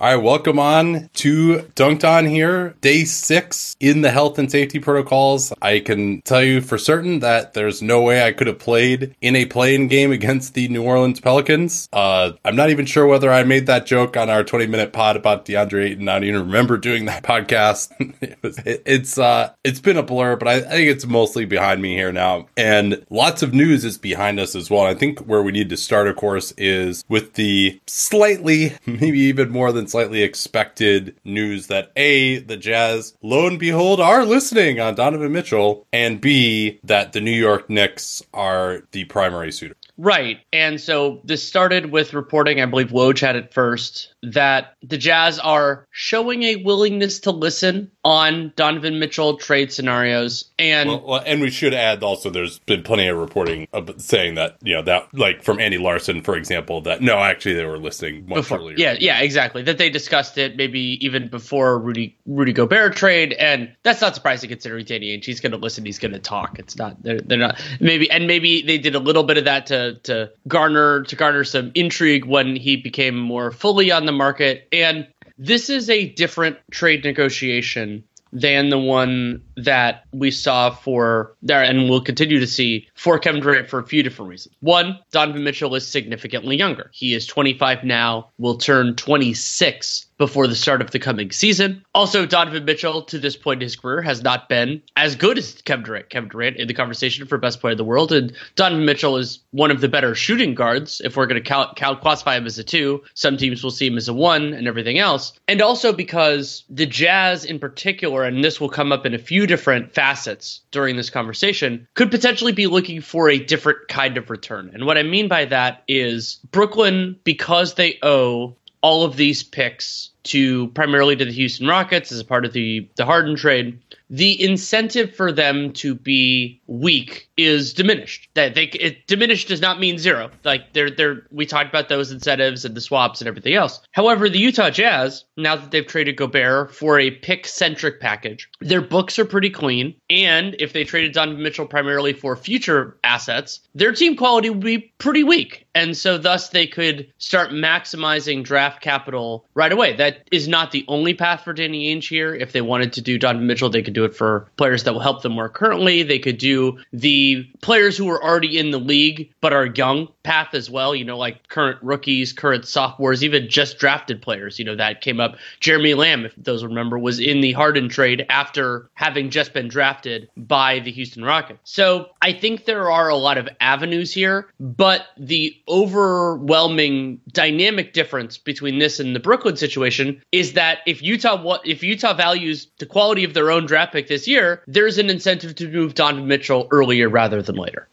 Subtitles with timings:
[0.00, 4.78] All right, welcome on to Dunc'd On here, day six in the health and safety
[4.78, 5.52] protocols.
[5.60, 9.36] I can tell you for certain that there's no way I could have played in
[9.36, 11.86] a playing game against the New Orleans Pelicans.
[11.92, 15.16] Uh, I'm not even sure whether I made that joke on our 20 minute pod
[15.16, 16.08] about DeAndre Ayton.
[16.08, 17.92] I don't even remember doing that podcast.
[18.22, 21.44] it was, it, it's uh, it's been a blur, but I, I think it's mostly
[21.44, 24.84] behind me here now, and lots of news is behind us as well.
[24.84, 29.50] I think where we need to start, of course, is with the slightly, maybe even
[29.50, 34.94] more than slightly expected news that A, the Jazz, lo and behold, are listening on
[34.94, 39.76] Donovan Mitchell, and B, that the New York Knicks are the primary suitor.
[39.98, 40.38] Right.
[40.52, 45.38] And so this started with reporting, I believe Woj had it first, that the Jazz
[45.38, 50.50] are showing a willingness to listen on Donovan Mitchell trade scenarios.
[50.58, 54.34] And well, well, and we should add also there's been plenty of reporting of saying
[54.34, 57.78] that, you know, that like from Andy Larsen for example, that no, actually they were
[57.78, 58.76] listening much before, earlier.
[58.76, 59.62] Yeah, yeah, exactly.
[59.62, 63.32] That they discussed it maybe even before Rudy Rudy Gobert trade.
[63.34, 65.24] And that's not surprising considering Danny Ainge.
[65.24, 66.58] He's gonna listen, he's gonna talk.
[66.58, 69.66] It's not they're they're not maybe and maybe they did a little bit of that
[69.66, 74.68] to to garner to garner some intrigue when he became more fully on the market.
[74.72, 75.06] And
[75.38, 81.88] this is a different trade negotiation than the one that we saw for there and
[81.88, 84.54] we'll continue to see for Kevin Durant for a few different reasons.
[84.60, 86.90] One, Donovan Mitchell is significantly younger.
[86.92, 91.82] He is 25 now, will turn 26 before the start of the coming season.
[91.94, 95.62] Also, Donovan Mitchell, to this point in his career, has not been as good as
[95.62, 96.10] Kevin Durant.
[96.10, 99.38] Kevin Durant in the conversation for best player in the world, and Donovan Mitchell is
[99.52, 101.00] one of the better shooting guards.
[101.02, 103.86] If we're going to count, count classify him as a two, some teams will see
[103.86, 105.32] him as a one, and everything else.
[105.48, 109.46] And also because the Jazz, in particular, and this will come up in a few
[109.46, 114.70] different facets during this conversation, could potentially be looking for a different kind of return.
[114.74, 120.10] And what I mean by that is Brooklyn, because they owe all of these picks
[120.22, 123.78] to primarily to the Houston Rockets as a part of the the Harden trade,
[124.08, 128.28] the incentive for them to be weak is diminished.
[128.34, 130.30] That they it, diminished does not mean zero.
[130.44, 133.80] Like they're they're we talked about those incentives and the swaps and everything else.
[133.90, 138.80] However, the Utah Jazz, now that they've traded Gobert for a pick centric package, their
[138.80, 139.94] books are pretty clean.
[140.08, 144.92] And if they traded Donovan Mitchell primarily for future assets, their team quality would be
[144.98, 145.66] pretty weak.
[145.74, 149.96] And so thus they could start maximizing draft capital right away.
[149.96, 152.34] That is not the only path for Danny Ainge here.
[152.34, 155.00] If they wanted to do Donovan Mitchell, they could do it for players that will
[155.00, 156.02] help them more currently.
[156.02, 156.59] They could do
[156.92, 160.94] the players who are already in the league but are young path as well.
[160.94, 164.58] You know, like current rookies, current sophomores, even just drafted players.
[164.58, 165.36] You know, that came up.
[165.60, 170.28] Jeremy Lamb, if those remember, was in the Harden trade after having just been drafted
[170.36, 171.60] by the Houston Rockets.
[171.64, 178.38] So I think there are a lot of avenues here, but the overwhelming dynamic difference
[178.38, 183.24] between this and the Brooklyn situation is that if Utah if Utah values the quality
[183.24, 187.08] of their own draft pick this year, there's an incentive to move Donovan Mitchell earlier
[187.08, 187.88] rather than later.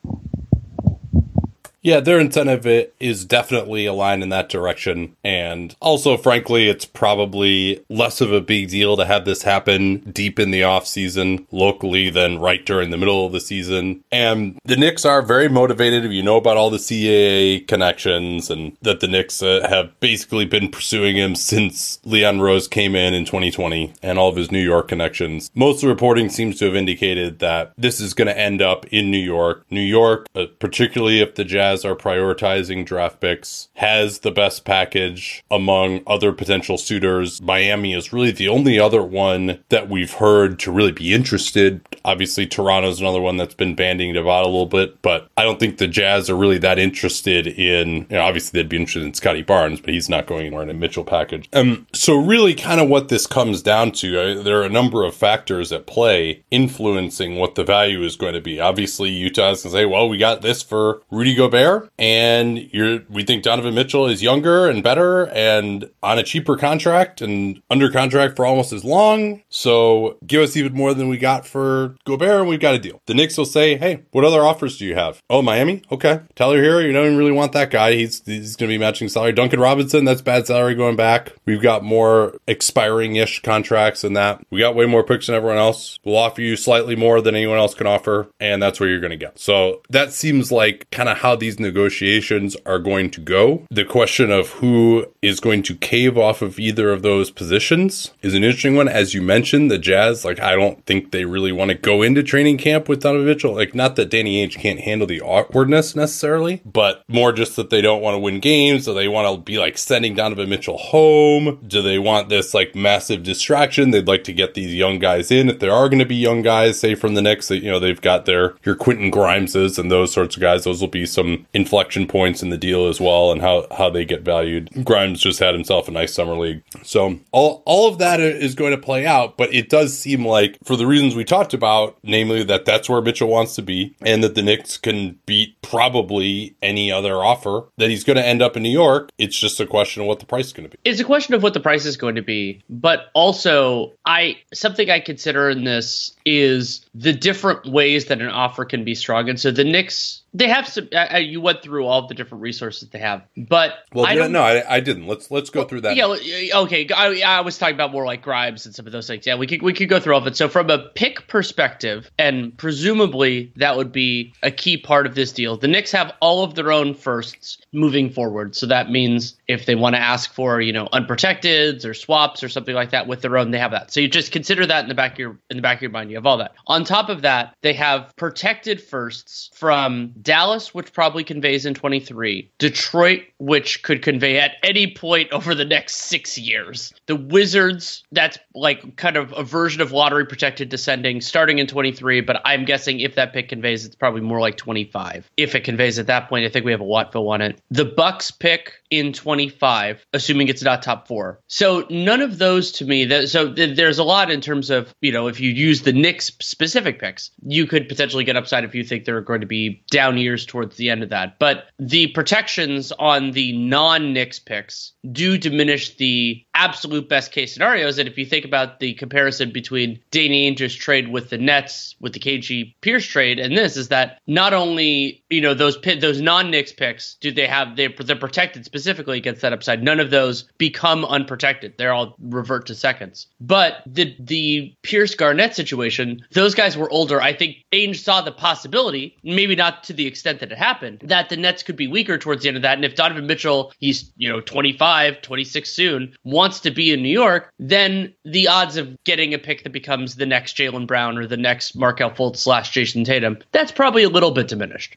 [1.88, 2.68] Yeah, their incentive
[3.00, 5.16] is definitely aligned in that direction.
[5.24, 10.38] And also, frankly, it's probably less of a big deal to have this happen deep
[10.38, 14.04] in the off season locally than right during the middle of the season.
[14.12, 16.04] And the Knicks are very motivated.
[16.04, 20.44] If you know about all the CAA connections and that the Knicks uh, have basically
[20.44, 24.60] been pursuing him since Leon Rose came in in 2020 and all of his New
[24.60, 25.50] York connections.
[25.56, 28.86] Most of the reporting seems to have indicated that this is going to end up
[28.88, 29.64] in New York.
[29.72, 35.44] New York, uh, particularly if the Jazz Are prioritizing draft picks, has the best package
[35.50, 37.42] among other potential suitors.
[37.42, 41.82] Miami is really the only other one that we've heard to really be interested.
[42.06, 45.78] Obviously, Toronto's another one that's been banding about a little bit, but I don't think
[45.78, 49.42] the Jazz are really that interested in, you know, obviously they'd be interested in Scottie
[49.42, 51.50] Barnes, but he's not going anywhere in a Mitchell package.
[51.54, 55.04] Um, so really kind of what this comes down to, uh, there are a number
[55.04, 58.60] of factors at play influencing what the value is going to be.
[58.60, 63.02] Obviously, Utah's going to say, well, we got this for Rudy Gobert there, and you're
[63.10, 67.90] we think Donovan Mitchell is younger and better and on a cheaper contract and under
[67.90, 69.42] contract for almost as long.
[69.50, 73.02] So give us even more than we got for Gobert, and we've got a deal.
[73.08, 75.82] The Knicks will say, "Hey, what other offers do you have?" Oh, Miami.
[75.92, 76.86] Okay, Tyler Herro.
[76.86, 77.94] You don't really want that guy.
[77.94, 79.34] He's he's going to be matching salary.
[79.34, 80.06] Duncan Robinson.
[80.06, 81.34] That's bad salary going back.
[81.46, 84.46] We've got more expiring ish contracts than that.
[84.52, 86.00] We got way more picks than everyone else.
[86.04, 89.12] We'll offer you slightly more than anyone else can offer, and that's where you're going
[89.12, 89.40] to get.
[89.40, 93.66] So that seems like kind of how the these negotiations are going to go.
[93.72, 98.34] The question of who is going to cave off of either of those positions is
[98.34, 98.90] an interesting one.
[98.90, 102.22] As you mentioned, the Jazz, like, I don't think they really want to go into
[102.22, 103.56] training camp with Donovan Mitchell.
[103.56, 107.82] Like, not that Danny Ainge can't handle the awkwardness necessarily, but more just that they
[107.82, 108.84] don't want to win games.
[108.84, 111.62] So they want to be like sending Donovan Mitchell home.
[111.66, 113.92] Do they want this like massive distraction?
[113.92, 115.48] They'd like to get these young guys in.
[115.50, 117.80] If there are going to be young guys, say from the Knicks, that, you know,
[117.80, 120.66] they've got their, your Quentin Grimeses and those sorts of guys.
[120.66, 124.06] Those will be some inflection points in the deal as well and how, how they
[124.06, 124.70] get valued.
[124.84, 126.64] Grimes just had himself a nice summer league.
[126.84, 130.58] So all, all of that is going to play out, but it does seem like
[130.64, 134.24] for the reasons we talked about, namely that that's where Mitchell wants to be and
[134.24, 138.56] that the Knicks can beat probably any other offer that he's going to end up
[138.56, 139.10] in New York.
[139.18, 140.80] It's just a question of what the price is going to be.
[140.90, 144.90] It's a question of what the price is going to be, but also I something
[144.90, 149.30] I consider in this is the different ways that an offer can be strong.
[149.30, 150.90] And so the Knicks they have some.
[150.94, 154.42] Uh, you went through all the different resources they have, but well, I don't, no,
[154.42, 155.08] I, I, didn't.
[155.08, 155.96] Let's let's go through that.
[155.96, 156.88] Yeah, okay.
[156.96, 159.26] I, I, was talking about more like Grimes and some of those things.
[159.26, 160.38] Yeah, we could we could go through all of it.
[160.38, 165.32] So from a pick perspective, and presumably that would be a key part of this
[165.32, 165.58] deal.
[165.58, 168.56] The Knicks have all of their own firsts moving forward.
[168.56, 172.50] So that means if they want to ask for you know unprotecteds or swaps or
[172.50, 173.92] something like that with their own, they have that.
[173.92, 175.92] So you just consider that in the back of your in the back of your
[175.92, 176.12] mind.
[176.12, 176.54] You have all that.
[176.68, 182.52] On top of that, they have protected firsts from Dallas, which probably conveys in 23,
[182.58, 188.40] Detroit, which could convey at any point over the next six years, the Wizards, that's
[188.56, 193.00] like kind of a version of lottery protected descending starting in 23, but I'm guessing
[193.00, 195.30] if that pick conveys, it's probably more like 25.
[195.38, 197.62] If it conveys at that point, I think we have a Watfo on it.
[197.70, 201.40] The Bucks pick in 25, assuming it's not top four.
[201.48, 204.94] So none of those to me, that, so th- there's a lot in terms of,
[205.02, 206.30] you know, if you use the Knicks
[206.78, 209.84] specific picks, you could potentially get upside if you think there are going to be
[209.90, 211.40] down years towards the end of that.
[211.40, 217.88] But the protections on the non Knicks picks do diminish the absolute best case scenario
[217.88, 221.96] is that if you think about the comparison between Danny Ainge's trade with the Nets,
[222.00, 226.22] with the KG Pierce trade, and this is that not only you know those those
[226.22, 229.84] non Knicks picks do they have they they're protected specifically against that upside.
[229.84, 231.76] None of those become unprotected.
[231.78, 233.28] They're all revert to seconds.
[233.40, 237.22] But the the Pierce Garnett situation, those guys were older.
[237.22, 241.30] I think Ainge saw the possibility, maybe not to the extent that it happened, that
[241.30, 242.78] the Nets could be weaker towards the end of that.
[242.78, 247.10] And if Donovan Mitchell, he's you know 25, 26 soon, wants to be in New
[247.10, 251.28] York, then the odds of getting a pick that becomes the next Jaylen Brown or
[251.28, 254.96] the next Markelle Fultz slash Jayson Tatum, that's probably a little bit diminished.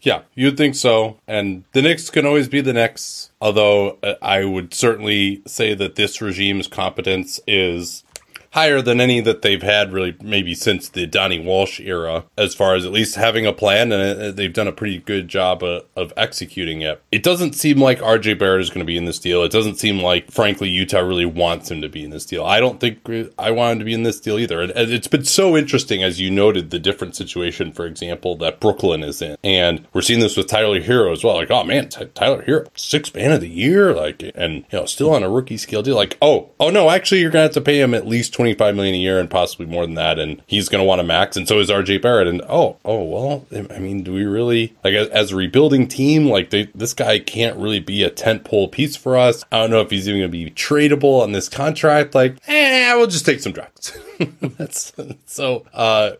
[0.00, 1.18] Yeah, you'd think so.
[1.26, 3.30] And the Knicks can always be the Knicks.
[3.40, 8.04] Although uh, I would certainly say that this regime's competence is
[8.52, 12.74] higher than any that they've had really maybe since the Donnie Walsh era, as far
[12.74, 15.84] as at least having a plan, and uh, they've done a pretty good job of,
[15.96, 17.02] of executing it.
[17.12, 19.42] It doesn't seem like RJ Barrett is going to be in this deal.
[19.42, 22.44] It doesn't seem like, frankly, Utah really wants him to be in this deal.
[22.44, 23.00] I don't think
[23.38, 24.62] I want him to be in this deal either.
[24.62, 29.20] It's been so interesting, as you noted, the different situation, for example, that Brooklyn is
[29.22, 31.36] in, and we're seeing this with Tyler Herro as well.
[31.36, 35.12] Like, oh man, Tyler Herro, six man of the year, like, and you know, still
[35.12, 35.96] on a rookie scale deal.
[35.96, 38.94] Like, oh, oh no, actually, you're gonna have to pay him at least 25 million
[38.94, 41.48] a year and possibly more than that and he's going to want a max and
[41.48, 45.32] so is RJ Barrett and oh oh well I mean do we really like as
[45.32, 49.16] a rebuilding team like they, this guy can't really be a tent pole piece for
[49.16, 49.44] us.
[49.50, 52.94] I don't know if he's even going to be tradable on this contract like eh
[52.94, 53.98] we'll just take some drugs
[54.40, 54.92] that's
[55.26, 56.12] so uh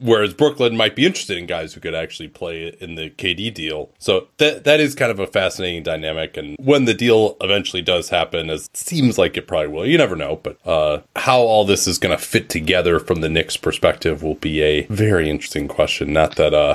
[0.00, 3.90] Whereas Brooklyn might be interested in guys who could actually play in the KD deal.
[3.98, 6.36] So that that is kind of a fascinating dynamic.
[6.36, 9.98] And when the deal eventually does happen, as it seems like it probably will, you
[9.98, 10.36] never know.
[10.36, 14.34] But uh, how all this is going to fit together from the Knicks' perspective will
[14.34, 16.12] be a very interesting question.
[16.12, 16.74] Not that uh,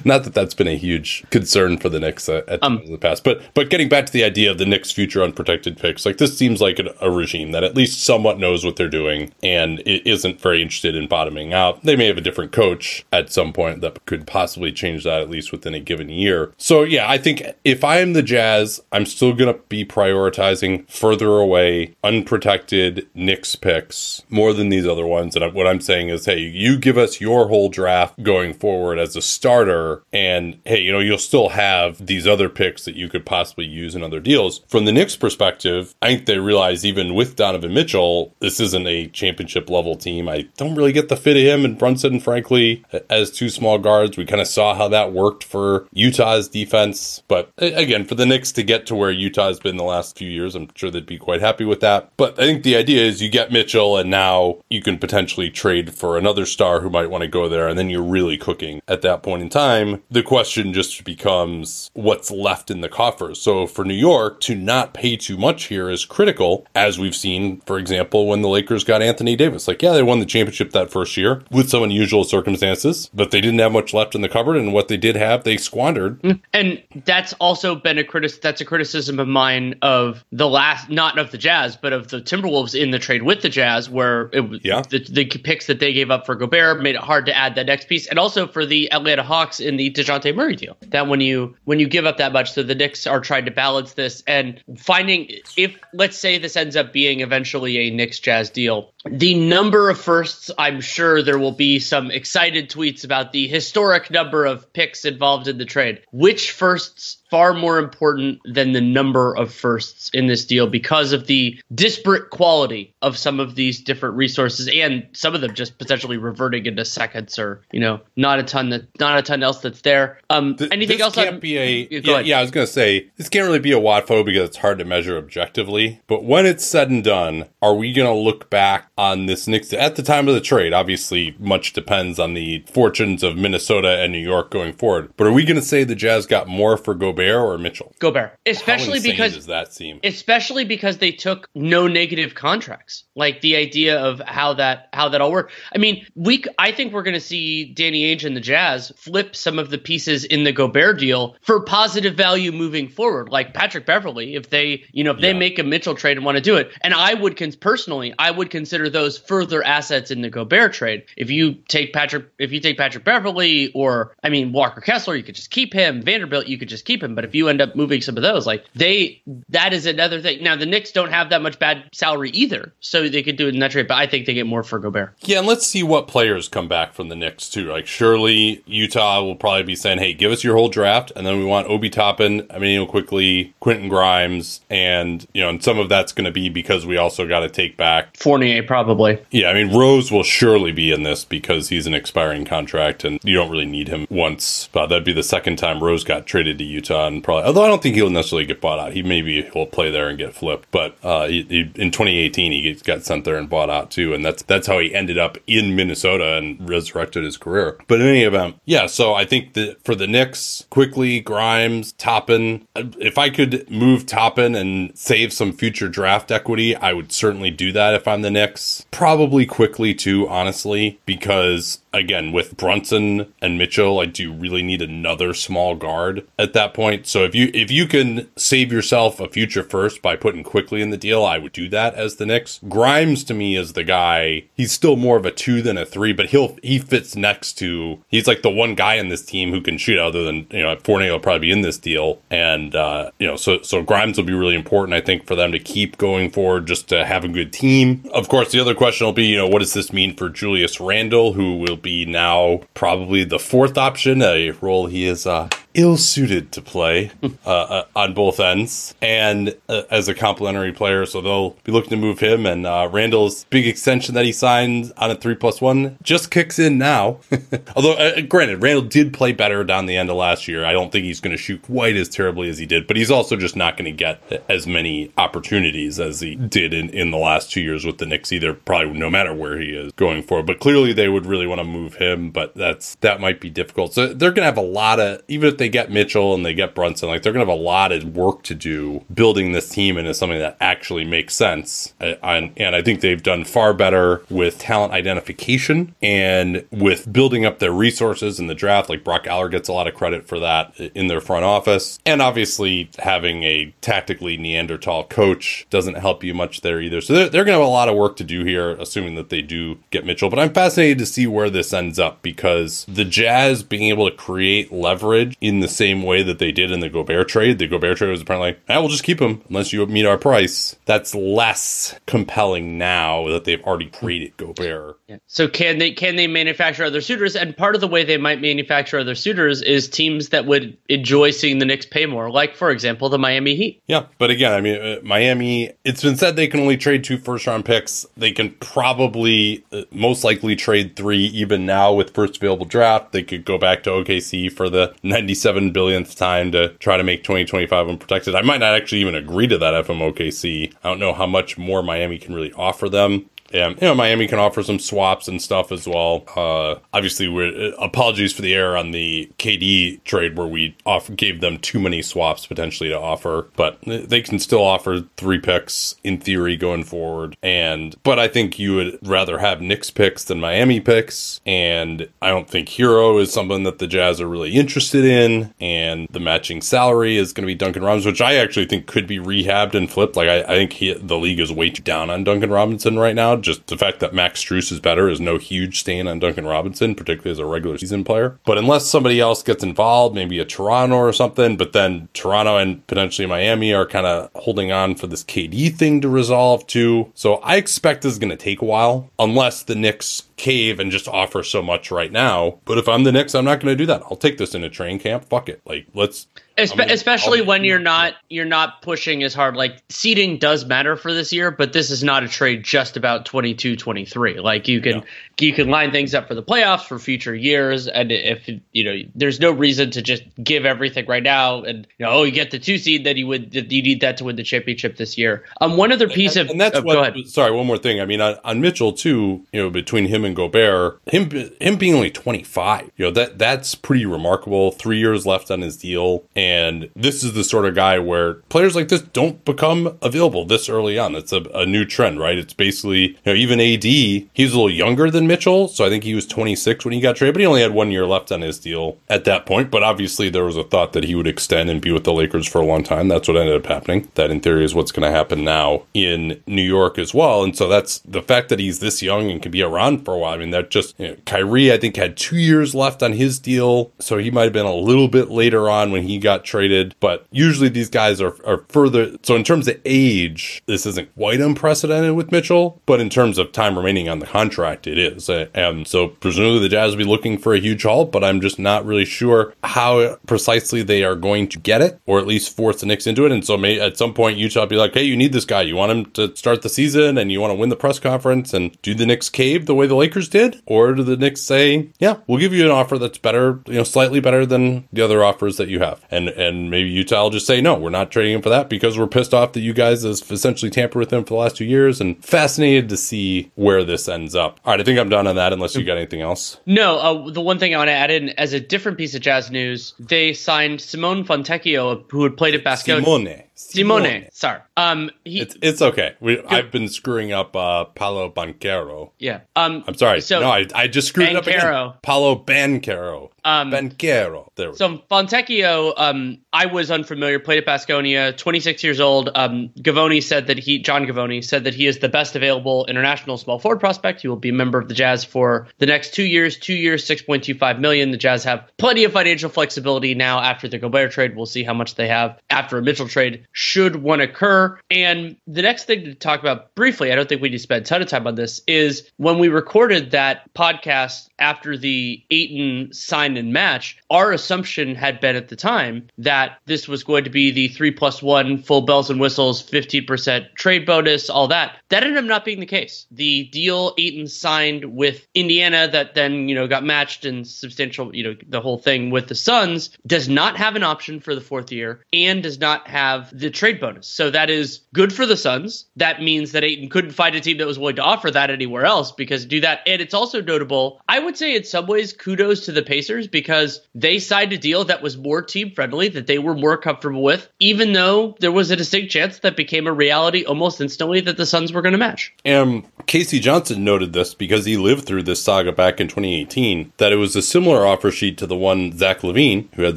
[0.04, 3.24] not that that's been a huge concern for the Knicks uh, at um, the past.
[3.24, 6.36] But but getting back to the idea of the Knicks' future unprotected picks, like this
[6.36, 10.40] seems like a, a regime that at least somewhat knows what they're doing and isn't
[10.40, 11.82] very interested in bottoming out.
[11.82, 15.30] They may have a different coach at some point that could possibly change that at
[15.30, 16.52] least within a given year.
[16.56, 20.88] So yeah, I think if I am the Jazz, I'm still going to be prioritizing
[20.90, 25.36] further away, unprotected Knicks picks more than these other ones.
[25.36, 29.16] And what I'm saying is, hey, you give us your whole draft going forward as
[29.16, 33.26] a starter, and hey, you know, you'll still have these other picks that you could
[33.26, 34.60] possibly use in other deals.
[34.68, 39.08] From the Knicks perspective, I think they realize even with Donovan Mitchell, this isn't a
[39.08, 40.28] championship level team.
[40.28, 43.78] I don't really get the fit of him and Brunson Brunson, frankly, as two small
[43.78, 44.16] guards.
[44.16, 47.22] We kind of saw how that worked for Utah's defense.
[47.26, 50.54] But again, for the Knicks to get to where Utah's been the last few years,
[50.54, 52.10] I'm sure they'd be quite happy with that.
[52.16, 55.92] But I think the idea is you get Mitchell, and now you can potentially trade
[55.92, 59.02] for another star who might want to go there, and then you're really cooking at
[59.02, 60.02] that point in time.
[60.10, 63.40] The question just becomes what's left in the coffers.
[63.40, 67.60] So for New York to not pay too much here is critical, as we've seen,
[67.62, 69.66] for example, when the Lakers got Anthony Davis.
[69.66, 73.40] Like, yeah, they won the championship that first year with some unusual circumstances, but they
[73.40, 76.20] didn't have much left in the cupboard, and what they did have, they squandered.
[76.22, 78.40] Mm, and that's also been a critic.
[78.42, 82.20] That's a criticism of mine of the last, not of the Jazz, but of the
[82.20, 84.82] Timberwolves in the trade with the Jazz, where it Yeah.
[84.88, 87.66] the, the picks that they gave up for Gobert made it hard to add that
[87.66, 90.76] next piece, and also for the Atlanta Hawks in the Dejounte Murray deal.
[90.88, 93.50] That when you when you give up that much, so the Knicks are trying to
[93.50, 98.50] balance this and finding if let's say this ends up being eventually a Knicks Jazz
[98.50, 103.46] deal, the number of firsts, I'm sure there will be some excited tweets about the
[103.46, 106.00] historic number of picks involved in the trade.
[106.10, 111.26] Which firsts far more important than the number of firsts in this deal because of
[111.26, 116.16] the disparate quality of some of these different resources and some of them just potentially
[116.16, 119.82] reverting into seconds or you know not a ton that not a ton else that's
[119.82, 120.18] there.
[120.30, 121.14] Um, Th- anything else?
[121.14, 123.80] can't on- be a Yeah, yeah, I was gonna say this can't really be a
[123.80, 126.00] Watfo because it's hard to measure objectively.
[126.06, 129.96] But when it's said and done, are we gonna look back on this Knicks at
[129.96, 130.72] the time of the trade?
[130.72, 135.12] Obviously, much depends on the fortunes of Minnesota and New York going forward.
[135.16, 137.94] But are we gonna say the Jazz got more for Gobert or Mitchell?
[137.98, 140.00] Gobert, especially because does that seem?
[140.04, 143.04] especially because they took no negative contracts.
[143.16, 145.52] Like the idea of how that how that all worked.
[145.74, 149.34] I mean we i think we're going to see danny ainge and the jazz flip
[149.34, 153.28] some of the pieces in the gobert deal for positive value moving forward.
[153.28, 155.38] Like patrick beverley if they you know if they Yeah.
[155.38, 156.70] make a mitchell trade and want to do it.
[156.82, 161.04] And i would cons- personally i would consider those further assets in the gobert trade.
[161.16, 165.22] If you take patrick if you take patrick beverley or i mean walker kessler you
[165.24, 166.02] could just keep him.
[166.02, 168.46] Vanderbilt you could just keep him but if you end up moving some of those
[168.46, 172.30] like they that is another thing now the Knicks don't have that much bad salary
[172.30, 174.62] either so they could do it in that trade but i think they get more
[174.62, 177.70] for gobert Yeah, and let's see what players come back from the Knicks too.
[177.70, 181.38] Like surely Utah will probably be saying, "Hey, give us your whole draft," and then
[181.38, 186.12] we want Obi Toppin, Immanuel Quickley, Quentin Grimes, and you know, and some of that's
[186.12, 188.16] going to be because we also got to take back.
[188.16, 192.44] fournier probably Yeah, I mean Rose will surely be in this because he's an expiring
[192.44, 194.68] contract, and you don't really need him once.
[194.72, 197.68] But that'd be the second time Rose got traded to Utah, and probably although I
[197.68, 198.92] don't think he'll necessarily get bought out.
[198.92, 202.74] He maybe will play there and get flipped, but uh, he, he, in 2018 he
[202.74, 205.76] got sent there and bought out too, and that's that's how he ended up in
[205.76, 207.78] Minnesota and resurrected his career.
[207.86, 208.86] But in any event, yeah.
[208.86, 212.66] So I think that for the Knicks, Quickley Grimes, Toppin.
[212.74, 217.72] If I could move Toppin and save some future draft equity, I would certainly do
[217.72, 218.86] that if I'm the Knicks.
[218.90, 225.34] Probably Quickley too, honestly, because again with Brunson and Mitchell, I do really need another
[225.34, 226.87] small guard at that point?
[227.04, 230.90] So if you if you can save yourself a future first by putting Quickley in
[230.90, 232.60] the deal, I would do that as the Knicks.
[232.68, 234.44] Grimes to me is the guy.
[234.54, 238.02] He's still more of a two than a three, but he'll he fits next to.
[238.08, 239.98] He's like the one guy in this team who can shoot.
[239.98, 243.36] Other than you know, Fournier will probably be in this deal, and uh, you know,
[243.36, 244.94] so so Grimes will be really important.
[244.94, 248.08] I think for them to keep going forward, just to have a good team.
[248.12, 250.80] Of course, the other question will be, you know, what does this mean for Julius
[250.80, 255.96] Randle, who will be now probably the fourth option, a role he is uh, ill
[255.96, 257.10] suited to play
[257.46, 261.06] uh, uh, on both ends, and uh, as a complementary player.
[261.06, 262.46] So they'll be looking to move him.
[262.46, 266.58] And uh, Randle's big extension that he signed on a three plus one just kicks
[266.58, 267.20] in now.
[267.76, 270.64] Although, uh, granted, Randle did play better down the end of last year.
[270.64, 273.10] I don't think he's going to shoot quite as terribly as he did, but he's
[273.10, 277.18] also just not going to get as many opportunities as he did in, in the
[277.18, 280.46] last two years with the Knicks either, probably no matter where he is going forward.
[280.46, 283.94] But clearly they would really want to move him, but that's that might be difficult.
[283.94, 286.54] So they're going to have a lot of, even if they get Mitchell and they
[286.54, 289.68] get Brunson, like they're going to have a lot of work to do building this
[289.68, 291.94] team into something that actually makes sense.
[292.00, 297.58] And, and I think they've done far better with talent identification and with building up
[297.58, 298.88] their resources in the draft.
[298.88, 301.98] Like Brock Aller gets a lot of credit for that in their front office.
[302.04, 307.00] And obviously, having a tactically Neanderthal coach doesn't help you much there either.
[307.00, 309.30] So they're, they're going to have a lot of work to do here, assuming that
[309.30, 310.30] they do get Mitchell.
[310.30, 314.16] But I'm fascinated to see where this ends up because the Jazz being able to
[314.16, 317.58] create leverage in the same way that they did in the Gobert trade.
[317.58, 320.18] The Gobert trade was apparently, like, eh, we'll just keep him unless you meet our
[320.18, 320.76] price.
[320.84, 324.98] That's less compelling now that they've already traded Gobert.
[325.08, 325.16] Yeah.
[325.26, 327.34] So can they can they manufacture other suitors?
[327.34, 331.30] And part of the way they might manufacture other suitors is teams that would enjoy
[331.30, 333.82] seeing the Knicks pay more, like for example the Miami Heat.
[333.86, 335.72] Yeah, but again, I mean uh, Miami.
[335.84, 338.06] It's been said they can only trade two first round picks.
[338.16, 343.12] They can probably uh, most likely trade three even now with first available draft.
[343.12, 344.94] They could go back to OKC for the
[345.38, 348.34] 97 billionth time to try to make 2025 unprotected.
[348.34, 350.74] I might not actually even agree to that FMOKC.
[350.82, 353.30] I don't know how much more Miami can really offer them.
[353.52, 356.24] Yeah, you know, Miami can offer some swaps and stuff as well.
[356.36, 361.14] Uh, obviously, we're uh, apologies for the error on the KD trade where we off
[361.16, 365.96] gave them too many swaps potentially to offer, but they can still offer three picks
[366.04, 367.36] in theory going forward.
[367.42, 372.28] And but I think you would rather have Knicks picks than Miami picks, and I
[372.28, 375.54] don't think Herro is something that the Jazz are really interested in.
[375.60, 379.06] And the matching salary is going to be Duncan Robinson, which I actually think could
[379.06, 380.16] be rehabbed and flipped.
[380.16, 383.14] Like I, I think he, the league is way too down on Duncan Robinson right
[383.14, 386.46] now just the fact that Max Strus is better is no huge stain on Duncan
[386.46, 388.38] Robinson, particularly as a regular season player.
[388.44, 392.86] But unless somebody else gets involved, maybe a Toronto or something, but then Toronto and
[392.86, 397.10] potentially Miami are kind of holding on for this KD thing to resolve too.
[397.14, 400.90] So I expect this is going to take a while unless the Knicks cave and
[400.90, 402.60] just offer so much right now.
[402.64, 404.02] But if I'm the Knicks, I'm not going to do that.
[404.04, 405.24] I'll take this in a train camp.
[405.24, 405.60] Fuck it.
[405.66, 406.26] Like let's
[406.58, 411.14] Espe- especially when you're not you're not pushing as hard like seeding does matter for
[411.14, 415.04] this year but this is not a trade just about 22 23 like you can
[415.38, 419.08] you can line things up for the playoffs for future years and if you know
[419.14, 422.50] there's no reason to just give everything right now and you know oh you get
[422.50, 425.44] the two seed that you would you need that to win the championship this year
[425.60, 427.78] um one other piece and, of and that's oh, what, go ahead sorry one more
[427.78, 431.30] thing i mean on, on mitchell too you know between him and gobert him
[431.60, 434.72] him being only 25 you know that that's pretty remarkable.
[434.72, 436.24] Three years left on his deal.
[436.34, 440.68] And this is the sort of guy where players like this don't become available this
[440.68, 441.12] early on.
[441.12, 442.38] That's a, a new trend right?
[442.38, 445.68] It's basically you know even ad he's a little younger than mitchell.
[445.68, 447.90] So i think he was 26 when he got traded but he only had one
[447.90, 449.70] year left on his deal at that point.
[449.70, 452.46] But obviously there was a thought that he would extend and be with the lakers
[452.46, 453.08] for a long time.
[453.08, 454.10] That's what ended up happening.
[454.14, 457.44] That in theory is what's going to happen now in new york as well.
[457.44, 460.34] And so that's the fact that he's this young and can be around for while.
[460.34, 463.38] I mean that just you know, kyrie i think had two years left on his
[463.38, 466.94] deal so he might have been a little bit later on when he got traded
[467.00, 471.40] but usually these guys are, are further so in terms of age this isn't quite
[471.40, 475.28] unprecedented with mitchell but in terms of time remaining on the contract it is.
[475.28, 478.58] And so presumably the jazz will be looking for a huge haul but i'm just
[478.58, 482.80] not really sure how precisely they are going to get it or at least force
[482.80, 483.32] the Knicks into it.
[483.32, 485.62] And so at some point Utah be like hey you need this guy.
[485.62, 488.54] You want him to start the season and you want to win the press conference
[488.54, 491.90] and do the Knicks cave the way the Lakers did or do the Knicks say
[491.98, 495.22] yeah we'll give you an offer that's better you know slightly better than the other
[495.24, 496.04] offers that you have.
[496.10, 498.98] And and maybe Utah will just say no we're not trading him for that because
[498.98, 501.64] we're pissed off that you guys have essentially tampered with him for the last two
[501.64, 504.60] years and fascinated to see where this ends up.
[504.64, 506.58] All right I think I'm done on that unless you got anything else.
[506.66, 509.20] No uh, the one thing I want to add in as a different piece of
[509.20, 514.28] jazz news they signed Simone Fontecchio who had played at Baskonia Simone Simone.
[514.30, 514.60] Sorry.
[514.76, 516.14] Um, he, it's it's okay.
[516.20, 519.10] We, I've been screwing up uh, Paolo Banquero.
[519.18, 519.40] Yeah.
[519.56, 520.20] Um, I'm sorry.
[520.20, 521.92] So no, I, I just screwed it up again.
[522.02, 523.30] Paolo Banquero.
[523.48, 524.50] Um, Banquero.
[524.56, 524.74] There.
[524.74, 527.38] So Fontecchio, um, I was unfamiliar.
[527.38, 529.30] Played at Baskonia, 26 years old.
[529.34, 533.38] Um, Givony said that he, John Givony said that he is the best available international
[533.38, 534.20] small forward prospect.
[534.20, 536.58] He will be a member of the Jazz for the next two years.
[536.58, 538.10] Two years, 6.25 million.
[538.10, 541.34] The Jazz have plenty of financial flexibility now after the Gobert trade.
[541.34, 544.78] We'll see how much they have after a Mitchell trade should one occur.
[544.90, 547.82] And the next thing to talk about briefly, I don't think we need to spend
[547.82, 552.92] a ton of time on this, is when we recorded that podcast after the Ayton
[552.92, 557.30] sign and match, our assumption had been at the time that this was going to
[557.30, 561.76] be the three plus one full bells and whistles, 15% trade bonus, all that.
[561.88, 563.06] That ended up not being the case.
[563.10, 568.24] The deal Ayton signed with Indiana that then, you know, got matched and substantial, you
[568.24, 571.72] know, the whole thing with the Suns does not have an option for the fourth
[571.72, 574.08] year and does not have the trade bonus.
[574.08, 575.86] So that is good for the Suns.
[575.96, 578.84] That means that Ayton couldn't find a team that was willing to offer that anywhere
[578.84, 579.80] else because do that.
[579.86, 581.00] And it's also notable.
[581.08, 584.84] I would say in some ways kudos to the Pacers because they signed a deal
[584.84, 588.70] that was more team friendly, that they were more comfortable with, even though there was
[588.70, 591.98] a distinct chance that became a reality almost instantly that the Suns were going to
[591.98, 592.34] match.
[592.44, 593.40] Um, K.C.
[593.40, 597.34] Johnson noted this because he lived through this saga back in 2018, that it was
[597.36, 599.96] a similar offer sheet to the one Zach LaVine, who had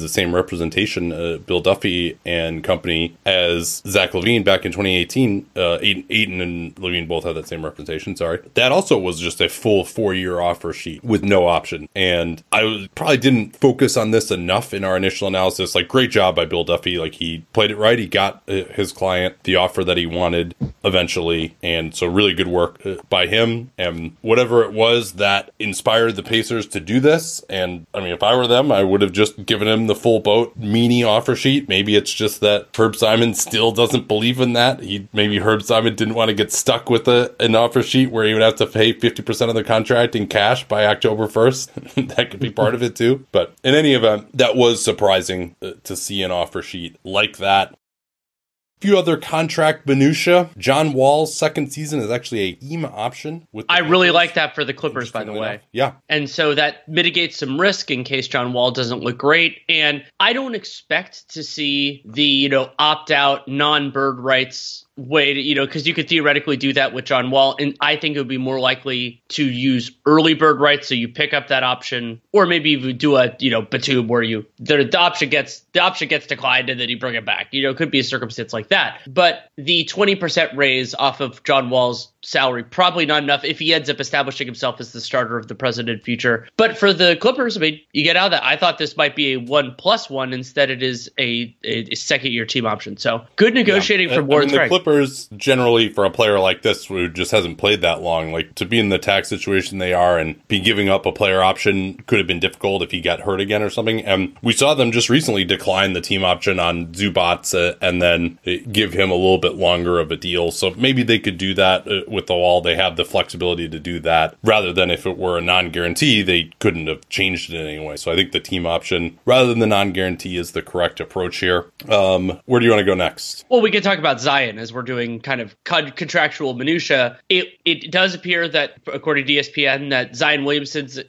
[0.00, 5.46] the same representation, uh, Bill Duffy and company, as Zach LaVine back in 2018.
[5.54, 8.40] Uh, Ayton and LaVine both had that same representation, sorry.
[8.54, 11.88] That also was just a full four year offer sheet with no option.
[11.94, 15.74] And I was, probably didn't focus on this enough in our initial analysis.
[15.74, 16.98] Like, great job by Bill Duffy.
[16.98, 17.98] Like, he played it right.
[17.98, 21.56] He got uh, his client the offer that he wanted eventually.
[21.62, 23.70] And so, really good work uh, by him.
[23.78, 27.44] And whatever it was that inspired the Pacers to do this.
[27.48, 30.20] And I mean, if I were them, I would have just given him the full
[30.20, 31.68] boat meanie offer sheet.
[31.68, 34.80] Maybe it's just that Herb Simon still doesn't believe in that.
[34.80, 38.24] He maybe Herb Simon didn't want to get stuck with a, an offer sheet where
[38.24, 42.08] he would have to pay 50% of the contract in cash by October 1st.
[42.16, 43.01] that could be part of it too.
[43.32, 47.72] But in any event, that was surprising uh, to see an offer sheet like that
[47.72, 50.50] A few other contract minutia.
[50.58, 53.46] John Wall's second season is actually a team option.
[53.52, 55.60] With I really like that for the Clippers, by the way.
[55.72, 59.60] Yeah, and so that mitigates some risk in case John Wall doesn't look great.
[59.68, 65.34] And I don't expect to see the you know opt out non bird rights way
[65.34, 67.56] to, you know, because you could theoretically do that with John Wall.
[67.58, 70.88] And I think it would be more likely to use early bird rights.
[70.88, 74.22] So you pick up that option, or maybe you do a, you know, Batum where
[74.22, 77.48] you, the, the option gets, the option gets declined and then you bring it back.
[77.52, 79.00] You know, it could be a circumstance like that.
[79.06, 83.90] But the 20% raise off of John Wall's salary, probably not enough if he ends
[83.90, 86.46] up establishing himself as the starter of the president future.
[86.56, 88.44] But for the Clippers, I mean, you get out of that.
[88.44, 90.32] I thought this might be a one plus one.
[90.32, 92.96] Instead, it is a, a second year team option.
[92.96, 94.16] So good negotiating yeah.
[94.16, 97.58] from Warren I mean, The Clippers, generally, for a player like this who just hasn't
[97.58, 100.88] played that long, like to be in the tax situation they are and be giving
[100.88, 104.04] up a player option could have been difficult if he got hurt again or something.
[104.04, 108.38] And we saw them just recently decline the team option on Zubac uh, and then
[108.70, 110.50] give him a little bit longer of a deal.
[110.50, 112.60] So maybe they could do that uh, with the wall.
[112.60, 116.22] They have the flexibility to do that rather than if it were a non guarantee,
[116.22, 117.96] they couldn't have changed it anyway.
[117.96, 121.38] So I think the team option rather than the non guarantee is the correct approach
[121.38, 121.66] here.
[121.88, 123.44] Um, where do you want to go next?
[123.48, 127.18] Well, we could talk about Zion as we're doing kind of contractual minutia.
[127.28, 131.00] It it does appear that according to ESPN that Zion Williamson's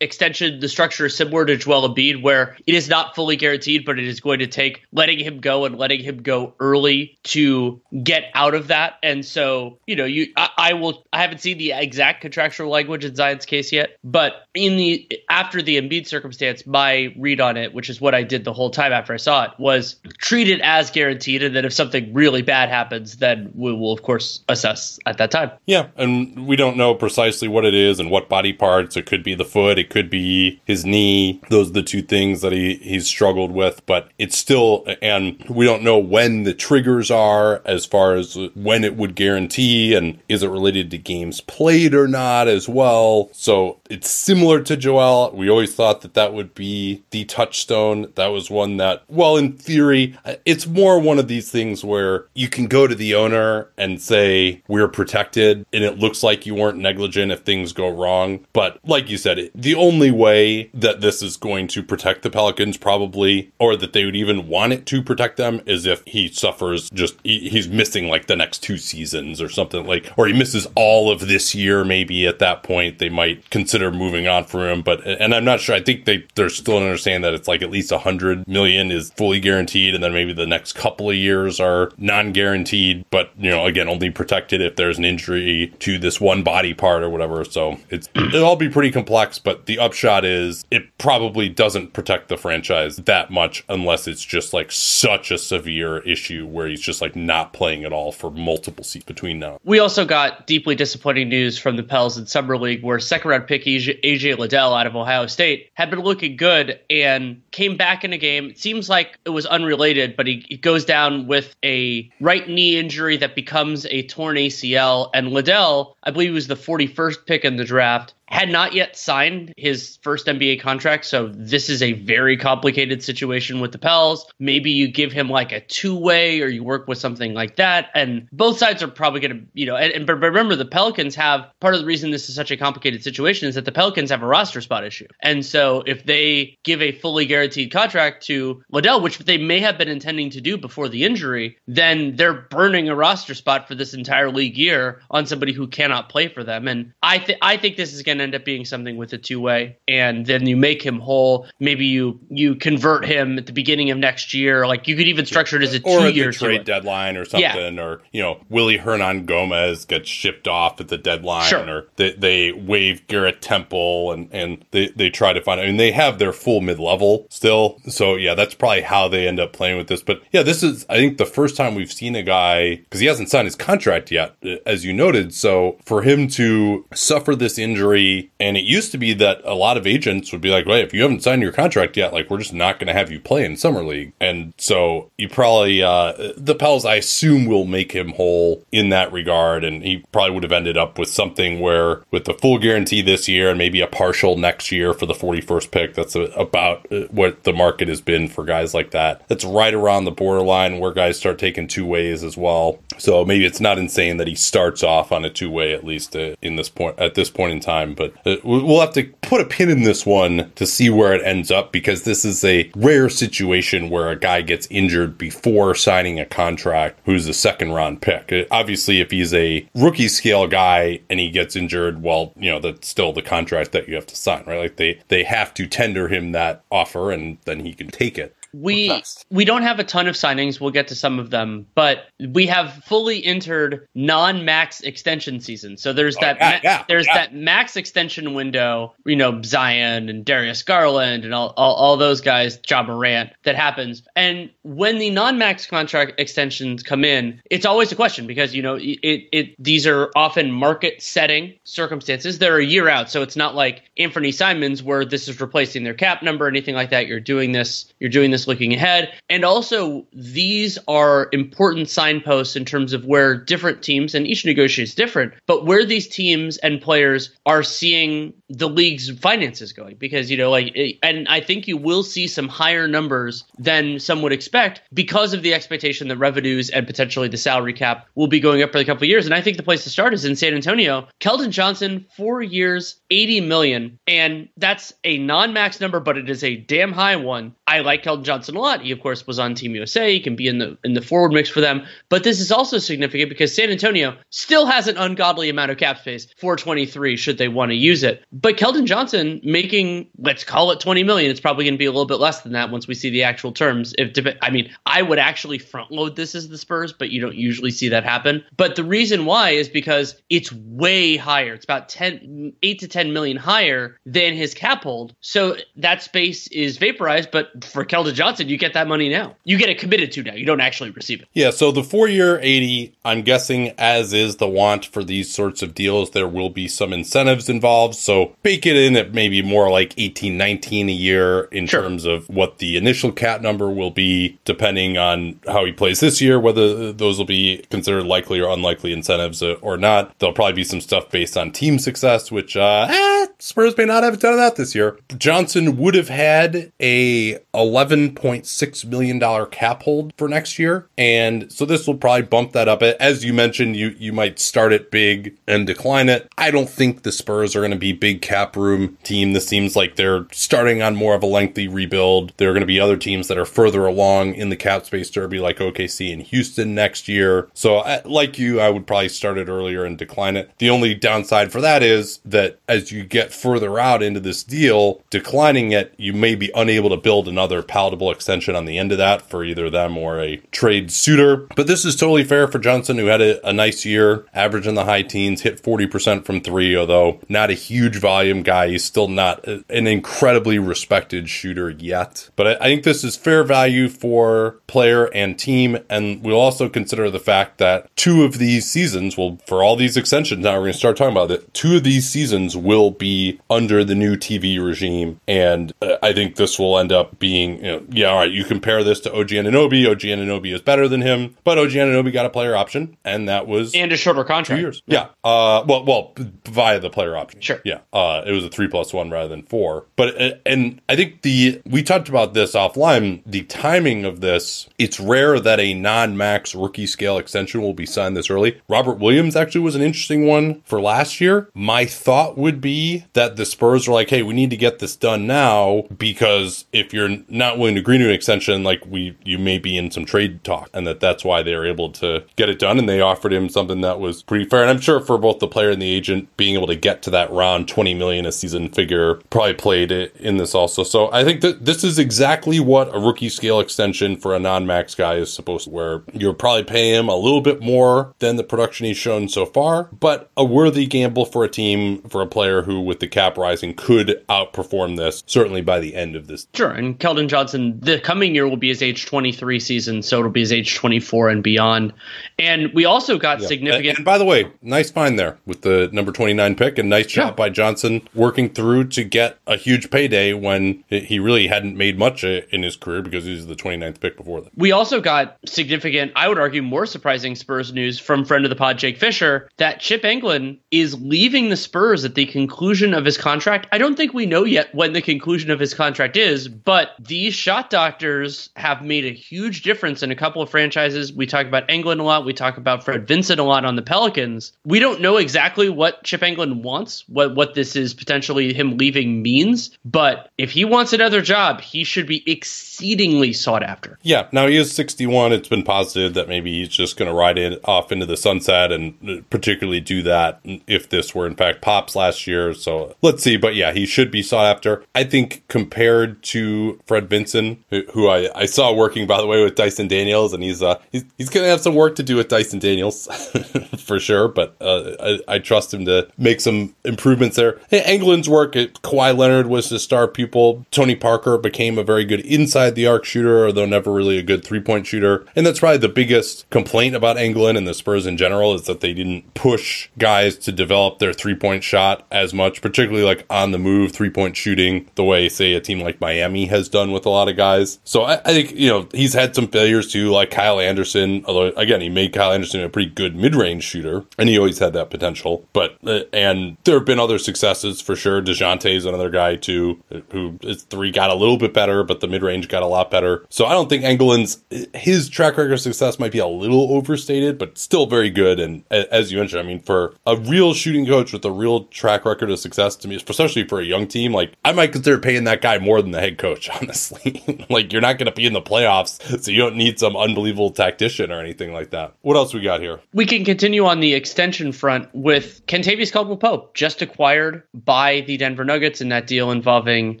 [0.00, 3.98] extension, the structure is similar to Joel Embiid, where it is not fully guaranteed, but
[3.98, 8.24] it is going to take letting him go and letting him go early to get
[8.34, 8.94] out of that.
[9.02, 13.04] And so, you know, you I, I will I haven't seen the exact contractual language
[13.04, 17.74] in Zion's case yet, but in the after the Embiid circumstance, my read on it,
[17.74, 20.60] which is what I did the whole time after I saw it, was treat it
[20.60, 24.98] as guaranteed, and then if something really bad happens, then we will of course assess
[25.06, 25.50] at that time.
[25.66, 28.96] Yeah, and we don't know precisely what it is and what body parts.
[28.96, 31.40] It could be the foot, it could be his knee.
[31.48, 35.64] Those are the two things that he he's struggled with, but it's still and we
[35.64, 40.39] don't know when the triggers are as far as when it would guarantee and is
[40.42, 43.30] it related to games played or not as well.
[43.32, 45.32] So it's similar to Joel.
[45.34, 48.12] We always thought that that would be the touchstone.
[48.14, 52.26] That was one that, well, in theory, uh, it's more one of these things where
[52.34, 56.54] you can go to the owner and say, we're protected, and it looks like you
[56.54, 58.46] weren't negligent if things go wrong.
[58.52, 62.76] But like you said, the only way that this is going to protect the Pelicans,
[62.76, 66.90] probably, or that they would even want it to protect them, is if he suffers
[66.90, 71.10] just, he's missing like the next two seasons or something like, or he misses all
[71.10, 74.82] of this year, maybe at that point, they might consider moving on from him.
[74.82, 77.70] But, and I'm not sure, I think they, they're still understand that it's like at
[77.70, 79.94] least a hundred million is fully guaranteed.
[79.94, 83.88] And then maybe the next couple of years are non guaranteed, but, you know, again,
[83.88, 87.44] only protected if there's an injury to this one body part or whatever.
[87.44, 92.28] So it's, it'll all be pretty complex, but the upshot is it probably doesn't protect
[92.28, 97.00] the franchise that much unless it's just like such a severe issue where he's just
[97.00, 99.58] like not playing at all for multiple seats between now.
[99.64, 103.46] We also got deeply disappointing news from the Pels in Summer League where second round
[103.46, 108.04] pick EJ, EJ Liddell out of Ohio State had been looking good and came back
[108.04, 108.50] in a game.
[108.50, 112.78] It seems like it was unrelated, but he, he goes down with a right knee
[112.78, 115.10] injury that becomes a torn ACL.
[115.14, 119.52] And Liddell, I believe, was the 41st pick in the draft had not yet signed
[119.56, 121.04] his first NBA contract.
[121.04, 124.24] So this is a very complicated situation with the Pels.
[124.38, 127.90] Maybe you give him like a two way or you work with something like that.
[127.92, 131.16] And both sides are probably going to, you know, and, and but remember the Pelicans
[131.16, 134.10] have part of the reason this is such a complicated situation is that the Pelicans
[134.10, 135.08] have a roster spot issue.
[135.20, 139.76] And so if they give a fully guaranteed contract to Liddell, which they may have
[139.76, 143.92] been intending to do before the injury, then they're burning a roster spot for this
[143.92, 146.68] entire league year on somebody who cannot play for them.
[146.68, 149.18] And I think I think this is going can end up being something with a
[149.18, 151.46] two way, and then you make him whole.
[151.58, 154.66] Maybe you you convert him at the beginning of next year.
[154.66, 158.02] Like you could even structure it as a two year trade deadline or something, or
[158.12, 161.68] you know, Willy Hernangomez gets shipped off at the deadline, Sure.
[161.68, 165.60] or they, they waive Garrett Temple, and and they they try to find.
[165.60, 169.26] I mean, they have their full mid level still, so yeah, that's probably how they
[169.26, 170.02] end up playing with this.
[170.02, 173.06] But yeah, this is I think the first time we've seen a guy because he
[173.06, 175.34] hasn't signed his contract yet, as you noted.
[175.34, 179.76] So for him to suffer this injury, and it used to be that a lot
[179.76, 182.38] of agents would be like, "Wait, if you haven't signed your contract yet, like we're
[182.38, 186.32] just not going to have you play in summer league." And so you probably uh,
[186.36, 190.42] the Pels, I assume, will make him whole in that regard, and he probably would
[190.42, 193.86] have ended up with something where with the full guarantee this year and maybe a
[193.86, 195.94] partial next year for the 41st pick.
[195.94, 199.26] That's a, about uh, what the market has been for guys like that.
[199.28, 202.78] That's right around the borderline where guys start taking two ways as well.
[202.98, 206.14] So maybe it's not insane that he starts off on a two way at least
[206.16, 207.94] uh, in this point at this point in time.
[208.00, 211.12] But uh, we- we'll have to put a pin in this one to see where
[211.12, 215.74] it ends up because this is a rare situation where a guy gets injured before
[215.74, 218.32] signing a contract who's a second round pick.
[218.32, 222.58] Uh, Obviously, if he's a rookie scale guy and he gets injured, well, you know,
[222.58, 224.60] that's still the contract that you have to sign, right?
[224.60, 228.34] Like they they have to tender him that offer and then he can take it.
[228.52, 230.60] We we don't have a ton of signings.
[230.60, 235.76] We'll get to some of them, but we have fully entered non-max extension season.
[235.76, 237.14] So there's oh, that yeah, ma- yeah, oh, there's yeah.
[237.14, 238.94] that max extension window.
[239.04, 243.30] You know, Zion and Darius Garland and all, all all those guys, Ja Morant.
[243.44, 248.54] That happens, and when the non-max contract extensions come in, it's always a question because
[248.54, 252.38] you know it it these are often market-setting circumstances.
[252.38, 255.94] They're a year out, so it's not like Anfernee Simons where this is replacing their
[255.94, 257.06] cap number or anything like that.
[257.06, 257.92] You're doing this.
[258.00, 263.36] You're doing this looking ahead, and also these are important signposts in terms of where
[263.36, 268.32] different teams and each negotiation is different, but where these teams and players are seeing
[268.50, 272.48] the league's finances going because you know like and I think you will see some
[272.48, 277.36] higher numbers than some would expect because of the expectation that revenues and potentially the
[277.36, 279.84] salary cap will be going up for a couple years and I think the place
[279.84, 281.06] to start is in San Antonio.
[281.20, 286.56] Keldon Johnson 4 years 80 million and that's a non-max number but it is a
[286.56, 287.54] damn high one.
[287.70, 288.80] I like Keldon Johnson a lot.
[288.80, 290.12] He of course was on Team USA.
[290.12, 291.86] He can be in the in the forward mix for them.
[292.08, 295.98] But this is also significant because San Antonio still has an ungodly amount of cap
[295.98, 298.24] space for 23 should they want to use it.
[298.32, 301.30] But Keldon Johnson making let's call it 20 million.
[301.30, 303.22] It's probably going to be a little bit less than that once we see the
[303.22, 303.94] actual terms.
[303.96, 307.36] If I mean, I would actually front load this as the Spurs, but you don't
[307.36, 308.42] usually see that happen.
[308.56, 311.54] But the reason why is because it's way higher.
[311.54, 315.14] It's about 10 8 to 10 million higher than his cap hold.
[315.20, 319.36] So that space is vaporized, but for Keldon Johnson, you get that money now.
[319.44, 320.34] You get it committed to now.
[320.34, 321.28] You don't actually receive it.
[321.34, 325.62] Yeah, so the four year 80, I'm guessing, as is the want for these sorts
[325.62, 327.94] of deals, there will be some incentives involved.
[327.94, 331.82] So bake it in at maybe more like 18, 19 a year in Sure.
[331.82, 336.20] terms of what the initial cat number will be, depending on how he plays this
[336.20, 340.18] year, whether those will be considered likely or unlikely incentives or not.
[340.18, 344.02] There'll probably be some stuff based on team success, which, uh, eh, Spurs may not
[344.02, 344.98] have done that this year.
[345.16, 350.86] Johnson would have had a $11.6 million cap hold for next year.
[350.96, 352.82] And so this will probably bump that up.
[352.82, 356.28] As you mentioned, you, you might start it big and decline it.
[356.38, 359.32] I don't think the Spurs are going to be big cap room team.
[359.32, 362.32] This seems like they're starting on more of a lengthy rebuild.
[362.36, 365.10] There are going to be other teams that are further along in the cap space
[365.10, 367.48] derby like OKC and Houston next year.
[367.54, 370.50] So I, like you, I would probably start it earlier and decline it.
[370.58, 375.02] The only downside for that is that as you get further out into this deal,
[375.10, 378.98] declining it, you may be unable to build another palatable extension on the end of
[378.98, 381.48] that for either them or a trade suitor.
[381.56, 384.74] But this is totally fair for Johnson, who had a, a nice year, average in
[384.74, 388.68] the high teens, hit 40% from three, although not a huge volume guy.
[388.68, 392.28] He's still not a- an incredibly respected shooter yet.
[392.36, 395.78] But I, I think this is fair value for player and team.
[395.88, 399.96] And we'll also consider the fact that two of these seasons, well, for all these
[399.96, 401.52] extensions, now we're going to start talking about it.
[401.54, 405.20] Two of these seasons will be under the new TV regime.
[405.26, 408.44] And uh, I think this will end up being, you know, yeah, all right, you
[408.44, 409.88] compare this to OG Anunoby.
[409.90, 413.46] OG Anunoby is better than him, but OG Anunoby got a player option, and that
[413.46, 414.60] was And a shorter two contract.
[414.60, 414.82] years.
[414.86, 415.08] Yeah.
[415.24, 416.14] Uh, well, well,
[416.48, 417.40] via the player option.
[417.40, 417.60] Sure.
[417.64, 417.78] Yeah.
[417.92, 419.86] Uh, it was a three plus one rather than four.
[419.96, 423.22] But uh, and I think the we talked about this offline.
[423.26, 428.16] The timing of this, it's rare that a non-max rookie scale extension will be signed
[428.16, 428.60] this early.
[428.68, 431.48] Robert Williams actually was an interesting one for last year.
[431.54, 434.96] My thought would be that the Spurs are like, hey, we need to get this
[434.96, 439.38] done now because if you're not willing to agree to an extension, like we you
[439.38, 442.48] may be in some trade talk, and that that's why they were able to get
[442.48, 442.78] it done.
[442.78, 444.62] And they offered him something that was pretty fair.
[444.62, 447.10] And I'm sure for both the player and the agent, being able to get to
[447.10, 450.82] that round 20 million a season figure probably played it in this also.
[450.82, 454.94] So I think that this is exactly what a rookie scale extension for a non-max
[454.94, 455.70] guy is supposed to.
[455.70, 459.46] Where you're probably paying him a little bit more than the production he's shown so
[459.46, 463.36] far, but a worthy gamble for a team for a player who, with the cap
[463.36, 466.46] rising, could outperform this certainly by the end of this.
[466.54, 470.30] Sure, and Keldon Johnson, the coming year will be his age 23 season, so it'll
[470.30, 471.92] be his age 24 and beyond.
[472.38, 473.46] And we also got Yeah.
[473.48, 473.88] significant.
[473.88, 477.06] And, and by the way, nice find there with the number 29 pick and nice
[477.06, 477.34] job Yeah.
[477.34, 482.24] by Johnson working through to get a huge payday when he really hadn't made much
[482.24, 484.50] uh, in his career because he was the 29th pick before that.
[484.56, 488.56] We also got significant, I would argue, more surprising Spurs news from friend of the
[488.56, 493.18] pod, Jake Fisher, that Chip Engelland is leaving the Spurs at the conclusion of his
[493.18, 493.66] contract.
[493.72, 497.34] I don't think we know yet when the conclusion of his contract is, but these
[497.34, 501.12] shot doctors have made a huge difference in a couple of franchises.
[501.12, 502.26] We talk about Engelland a lot.
[502.26, 504.52] We talk about Fred Vinson a lot on the Pelicans.
[504.64, 509.22] We don't know exactly what Chip Engelland wants, what what this is potentially him leaving
[509.22, 513.98] means, but if he wants another job, he should be exceedingly sought after.
[514.02, 515.32] Yeah, now he is 61.
[515.32, 518.72] It's been posited that maybe he's just going to ride it off into the sunset
[518.72, 522.52] and particularly do that if this were in fact Pops last year.
[522.52, 523.36] So let's see.
[523.36, 524.84] But yeah, he should be sought after.
[524.94, 529.44] I think compared to Fred Vinson, who- who I, I saw working, by the way,
[529.44, 532.26] with Dyson Daniels, and he's uh he's, he's to have some work to do with
[532.26, 533.06] Dyson Daniels
[533.78, 534.26] for sure.
[534.26, 537.60] But uh, I, I trust him to make some improvements there.
[537.68, 540.66] Hey, Engelland's work, Kawhi Leonard was his star pupil.
[540.72, 544.42] Tony Parker became a very good inside the arc shooter, although never really a good
[544.44, 545.24] three point shooter.
[545.36, 548.80] And that's probably the biggest complaint about England and the Spurs in general is that
[548.80, 553.52] they didn't push guys to develop their three point shot as much, particularly like on
[553.52, 557.06] the move three point shooting, the way, say, a team like Miami has done with
[557.06, 557.78] a lot of guys.
[557.84, 561.48] So I, I think, you know, he's had some failures too, like Kyle Anderson, although
[561.56, 564.72] again, he made Kyle Anderson a pretty good mid range shooter, and he always had
[564.72, 565.46] that potential.
[565.52, 568.22] But, uh, and there have been other successes for sure.
[568.22, 572.08] Dejounte is another guy too, who his three got a little bit better, but the
[572.08, 573.26] mid range got a lot better.
[573.28, 574.42] So I don't think Engelland's,
[574.74, 578.40] his track record of success might be a little overstated, but still very good.
[578.40, 582.04] And as you mentioned, I mean, for a real shooting coach with a real track
[582.04, 585.24] record of success to me, especially for a young team, like I might consider paying
[585.24, 587.46] that guy more than the head coach, honestly.
[587.50, 590.50] like you're not going to be in the playoffs, so you don't need some unbelievable
[590.50, 591.94] tactician or anything like that.
[592.02, 592.80] What else we got here?
[592.92, 598.16] We can continue on the extension front with Kentavious Caldwell Pope, just acquired by the
[598.16, 600.00] Denver Nuggets in that deal involving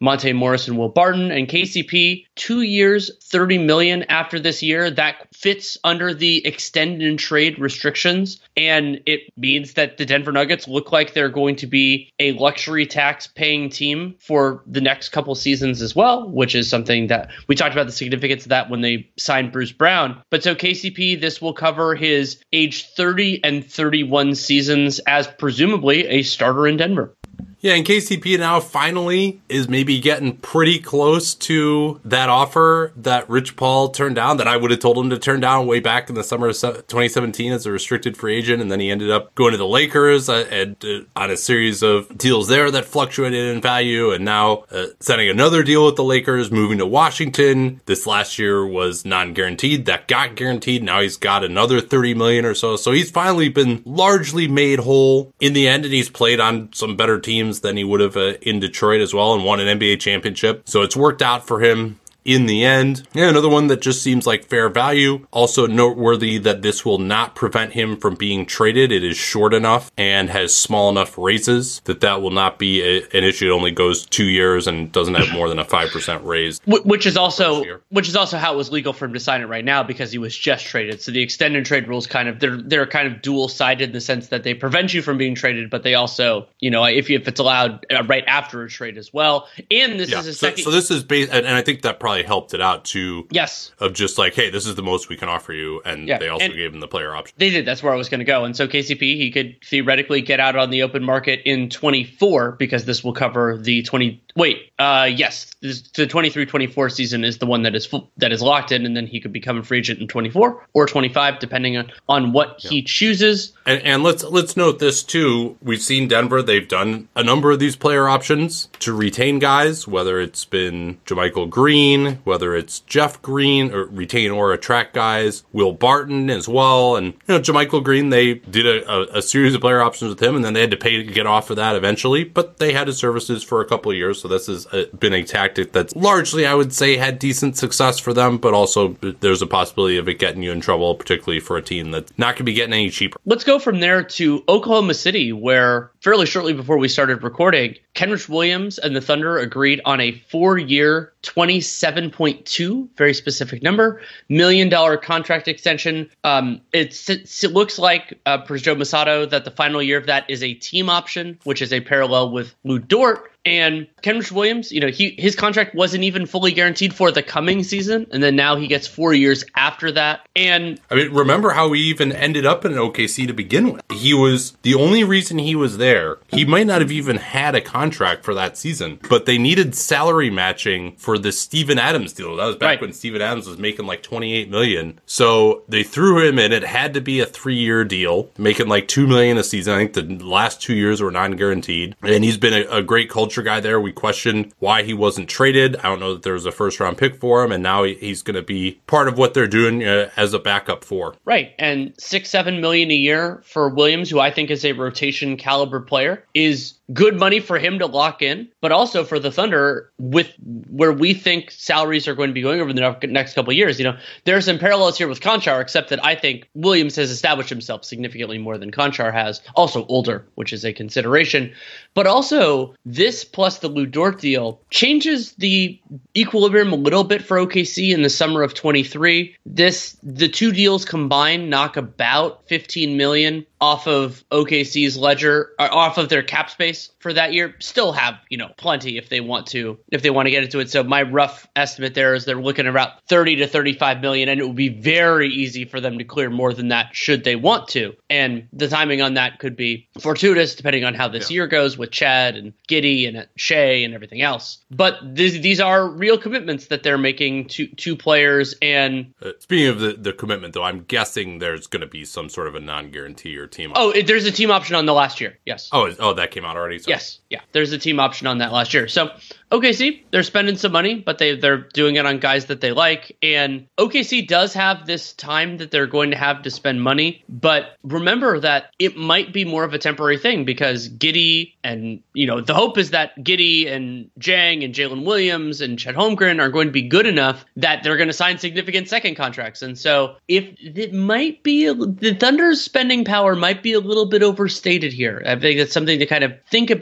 [0.00, 2.26] Monte Morris and Will Barton and KCP.
[2.34, 4.90] Two years, thirty million after this year.
[4.90, 10.66] That fits under the extend and trade restrictions, and it means that the Denver Nuggets
[10.66, 15.34] look like they're going to be a luxury tax paying team for the next couple
[15.34, 18.80] seasons as well, which is something that we talked about the significance of that when
[18.80, 20.22] they signed Bruce Brown.
[20.30, 26.22] But so KCP, this will cover his age 30 and 31 seasons as presumably a
[26.22, 27.14] starter in Denver.
[27.60, 33.56] Yeah, and KCP now finally is maybe getting pretty close to that offer that Rich
[33.56, 36.14] Paul turned down that I would have told him to turn down way back in
[36.14, 38.62] the summer of 2017 as a restricted free agent.
[38.62, 41.82] And then he ended up going to the Lakers uh, and uh, on a series
[41.82, 44.12] of deals there that fluctuated in value.
[44.12, 47.80] And now uh, signing another deal with the Lakers, moving to Washington.
[47.86, 49.86] This last year was non guaranteed.
[49.86, 50.84] That got guaranteed.
[50.84, 52.76] Now he's got another 30 million or so.
[52.76, 55.84] So he's finally been largely made whole in the end.
[55.84, 59.12] And he's played on some better teams than he would have uh, in Detroit as
[59.14, 60.62] well and won an NBA championship.
[60.68, 63.08] So it's worked out for him in the end.
[63.14, 65.26] Yeah, another one that just seems like fair value.
[65.30, 68.92] Also noteworthy that this will not prevent him from being traded.
[68.92, 72.98] It is short enough and has small enough raises that that will not be a,
[73.16, 73.50] an issue.
[73.50, 76.60] It only goes two years and doesn't have more than a 5% raise.
[76.66, 79.46] Which is also which is also how it was legal for him to sign it
[79.46, 81.00] right now because he was just traded.
[81.00, 84.00] So the extended trade rules kind of they're they're kind of dual sided in the
[84.02, 87.18] sense that they prevent you from being traded, but they also you know if you,
[87.18, 89.48] if it's allowed uh, right after a trade as well.
[89.70, 90.20] And this Yeah.
[90.20, 90.64] is a So, second.
[90.64, 93.26] so this is based, and, and I think that probably helped it out too.
[93.30, 96.18] yes, Of just like, hey, this is the most we can offer you, and Yeah,
[96.18, 97.34] they also and- gave him the player option.
[97.38, 97.64] They did.
[97.66, 98.44] That's where I was going to go.
[98.44, 102.84] And so KCP, he could theoretically get out on the open market in 24 because
[102.84, 104.22] this will cover the 20.
[104.36, 108.40] Wait, uh, yes, this, the 23-24 season is the one that is full, that is
[108.40, 111.76] locked in, and then he could become a free agent in 24 or 25, depending
[111.76, 113.52] on on what he chooses.
[113.66, 115.56] And, and let's let's note this too.
[115.60, 120.20] We've seen Denver; they've done a number of these player options to retain guys, whether
[120.20, 126.30] it's been JaMychal Green Whether it's Jeff Green or retain or attract guys, Will Barton
[126.30, 128.10] as well, and you know JaMychal Green.
[128.10, 130.70] They did a, a, a, series of player options with him, and then they had
[130.70, 132.24] to pay to get off of that eventually.
[132.24, 135.12] But they had his services for a couple of years, so this has uh, been
[135.12, 138.38] a tactic that's largely, I would say, had decent success for them.
[138.38, 141.90] But also, there's a possibility of it getting you in trouble, particularly for a team
[141.90, 143.18] that's not going to be getting any cheaper.
[143.24, 148.28] Let's go from there to Oklahoma City, where fairly shortly before we started recording, Kenrich
[148.28, 155.48] Williams and the Thunder agreed on a four-year, 27.2, very specific number, million dollar contract
[155.48, 156.08] extension.
[156.24, 160.42] Um, it looks like uh, for Joe Mussatto that the final year of that is
[160.42, 163.32] a team option, which is a parallel with Lu Dort.
[163.44, 167.62] And Kenrich Williams, you know, he his contract wasn't even fully guaranteed for the coming
[167.62, 170.26] season, and then now he gets four years after that.
[170.36, 173.82] And I mean, remember how he even ended up in OKC to begin with?
[173.90, 176.18] He was the only reason he was there.
[176.28, 180.30] He might not have even had a contract for that season, but they needed salary
[180.30, 182.36] matching for the Steven Adams deal.
[182.36, 182.80] That was back right.
[182.80, 185.00] when Steven Adams was making like twenty eight million.
[185.06, 186.52] So they threw him in.
[186.52, 189.74] It had to be a three year deal, making like two million a season.
[189.74, 193.08] I think the last two years were non guaranteed, and he's been a, a great
[193.08, 193.80] culture guy there.
[193.80, 195.76] We questioned why he wasn't traded.
[195.76, 198.22] I don't know that there was a first round pick for him, and now he's
[198.22, 201.14] going to be part of what they're doing uh, as a backup for.
[201.24, 205.36] Right, and six seven million a year for Williams, who I think is a rotation
[205.36, 209.92] caliber player, is good money for him to lock in, but also for the Thunder
[209.98, 210.32] with
[210.68, 213.78] where we think salaries are going to be going over the next couple years.
[213.78, 217.50] You know, there's some parallels here with Konchar, except that I think Williams has established
[217.50, 219.42] himself significantly more than Konchar has.
[219.54, 221.52] Also older, which is a consideration,
[221.94, 225.78] but also this plus the Lu Dort deal changes the
[226.16, 229.36] equilibrium a little bit for OKC in the summer of 23.
[229.44, 235.98] This the two deals combined knock about 15 million off of OKC's ledger, uh, off
[235.98, 237.54] of their cap space for that year.
[237.60, 240.60] Still have you know plenty if they want to if they want to get into
[240.60, 240.70] it.
[240.70, 244.40] So my rough estimate there is they're looking at about 30 to 35 million, and
[244.40, 247.68] it would be very easy for them to clear more than that should they want
[247.68, 247.94] to.
[248.10, 251.36] And the timing on that could be fortuitous depending on how this yeah.
[251.36, 254.58] year goes with Chet and Giddey and Shai and everything else.
[254.70, 258.54] But these these are real commitments that they're making to two players.
[258.60, 262.28] And uh, speaking of the the commitment, though, I'm guessing there's going to be some
[262.28, 263.72] sort of a non guarantee or team.
[263.74, 265.38] Oh, it, there's a team option on the last year.
[265.44, 265.68] Yes.
[265.72, 266.78] Oh, oh, that came out already.
[266.78, 266.87] So.
[266.88, 267.18] Yes.
[267.30, 267.40] Yeah.
[267.52, 268.88] There's a team option on that last year.
[268.88, 269.10] So
[269.50, 273.16] OKC, they're spending some money, but they they're doing it on guys that they like.
[273.22, 277.76] And OKC does have this time that they're going to have to spend money, but
[277.82, 282.40] remember that it might be more of a temporary thing because Giddey and you know
[282.40, 286.68] the hope is that Giddey and Dieng and Jalen Williams and Chet Holmgren are going
[286.68, 289.62] to be good enough that they're going to sign significant second contracts.
[289.62, 294.22] And so if it might be the Thunder's spending power might be a little bit
[294.22, 295.22] overstated here.
[295.24, 296.77] I think that's something to kind of think about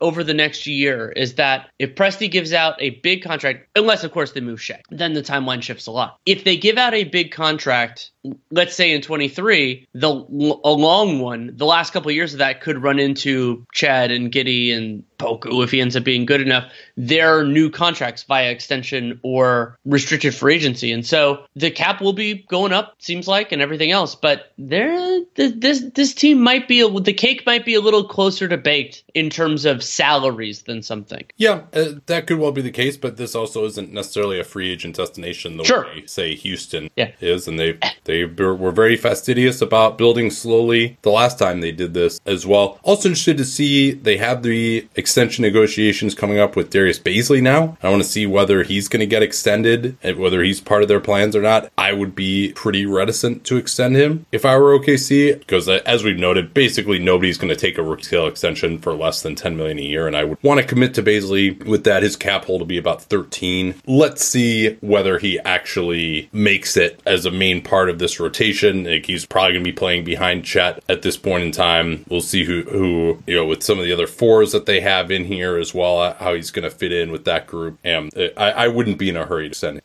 [0.00, 1.12] over the next year.
[1.12, 4.80] Is that if Presti gives out a big contract, unless of course they move Shai,
[4.90, 6.18] then the timeline shifts a lot.
[6.26, 8.10] If they give out a big contract,
[8.50, 12.60] let's say in 23, the a long one, the last couple of years of that
[12.60, 16.72] could run into Chet and Giddey and Poku if he ends up being good enough,
[16.96, 20.92] their new contracts via extension or restricted free agency.
[20.92, 24.14] And so the cap will be going up, seems like, and everything else.
[24.14, 28.48] But there, this this team might be a, the cake might be a little closer
[28.48, 31.24] to baked in terms of salaries than something.
[31.36, 34.70] Yeah, uh, that could well be the case, but this also isn't necessarily a free
[34.70, 35.84] agent destination the sure.
[35.84, 37.12] way say Houston yeah.
[37.20, 41.94] is, and they they were very fastidious about building slowly the last time they did
[41.94, 42.78] this as well.
[42.82, 47.76] Also interested to see they have the extension negotiations coming up with Darius Bazley now.
[47.82, 50.88] I want to see whether he's going to get extended and whether he's part of
[50.88, 51.70] their plans or not.
[51.76, 56.18] I would be pretty reticent to extend him if I were OKC because as we've
[56.18, 59.78] noted, basically nobody's going to take a rookie scale extension for less than 10 million
[59.78, 62.60] a year and I would want to commit to Bazley with that his cap hold
[62.60, 63.74] will be about 13.
[63.86, 68.84] Let's see whether he actually makes it as a main part of this rotation.
[68.84, 72.04] Like he's probably going to be playing behind Chet at this point in time.
[72.08, 75.10] We'll see who who you know with some of the other fours that they have
[75.10, 77.78] in here as well, how he's going to fit in with that group.
[77.84, 79.80] And uh, I, I wouldn't be in a hurry to send.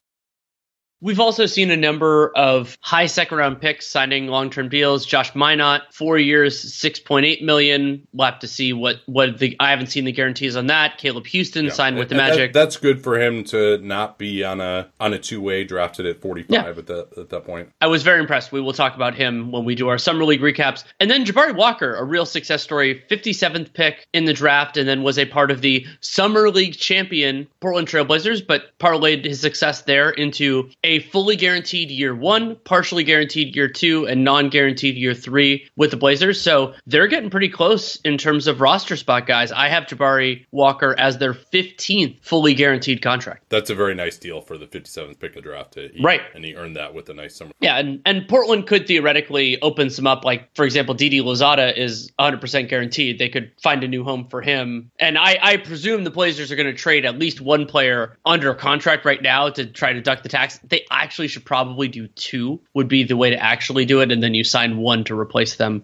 [1.04, 5.06] We've also seen a number of high second round picks signing long term deals.
[5.06, 8.08] Josh Minott, four years, six point eight million.
[8.14, 10.98] We'll have to see what what the I haven't seen the guarantees on that.
[10.98, 11.72] Caleb Houstan yeah.
[11.72, 12.54] signed with the Magic.
[12.54, 16.06] That, that's good for him to not be on a on a two way drafted
[16.06, 16.70] at forty five yeah.
[16.70, 17.70] at that at that point.
[17.82, 18.54] I was very impressed.
[18.54, 20.86] We will talk about him when we do our summer league recaps.
[21.02, 24.88] And then Jabari Walker, a real success story, fifty seventh pick in the draft, and
[24.88, 29.82] then was a part of the summer league champion Portland Trailblazers, but parlayed his success
[29.82, 34.96] there into a a fully guaranteed year one, partially guaranteed year two, and non guaranteed
[34.96, 36.40] year three with the Blazers.
[36.40, 39.52] So they're getting pretty close in terms of roster spot guys.
[39.52, 43.46] I have Jabari Walker as their 15th fully guaranteed contract.
[43.50, 45.76] That's a very nice deal for the 57th pick of the draft.
[45.76, 46.22] He, right.
[46.36, 47.52] And he earned that with a nice summer.
[47.60, 47.78] Yeah.
[47.78, 50.24] And, and Portland could theoretically open some up.
[50.24, 53.18] Like, for example, Didi Louzada is 100% guaranteed.
[53.18, 54.92] They could find a new home for him.
[55.00, 58.54] And I, I presume the Blazers are going to trade at least one player under
[58.54, 60.60] contract right now to try to duck the tax.
[60.90, 64.12] Actually should probably do two, would be the way to actually do it.
[64.12, 65.84] And then you sign one to replace them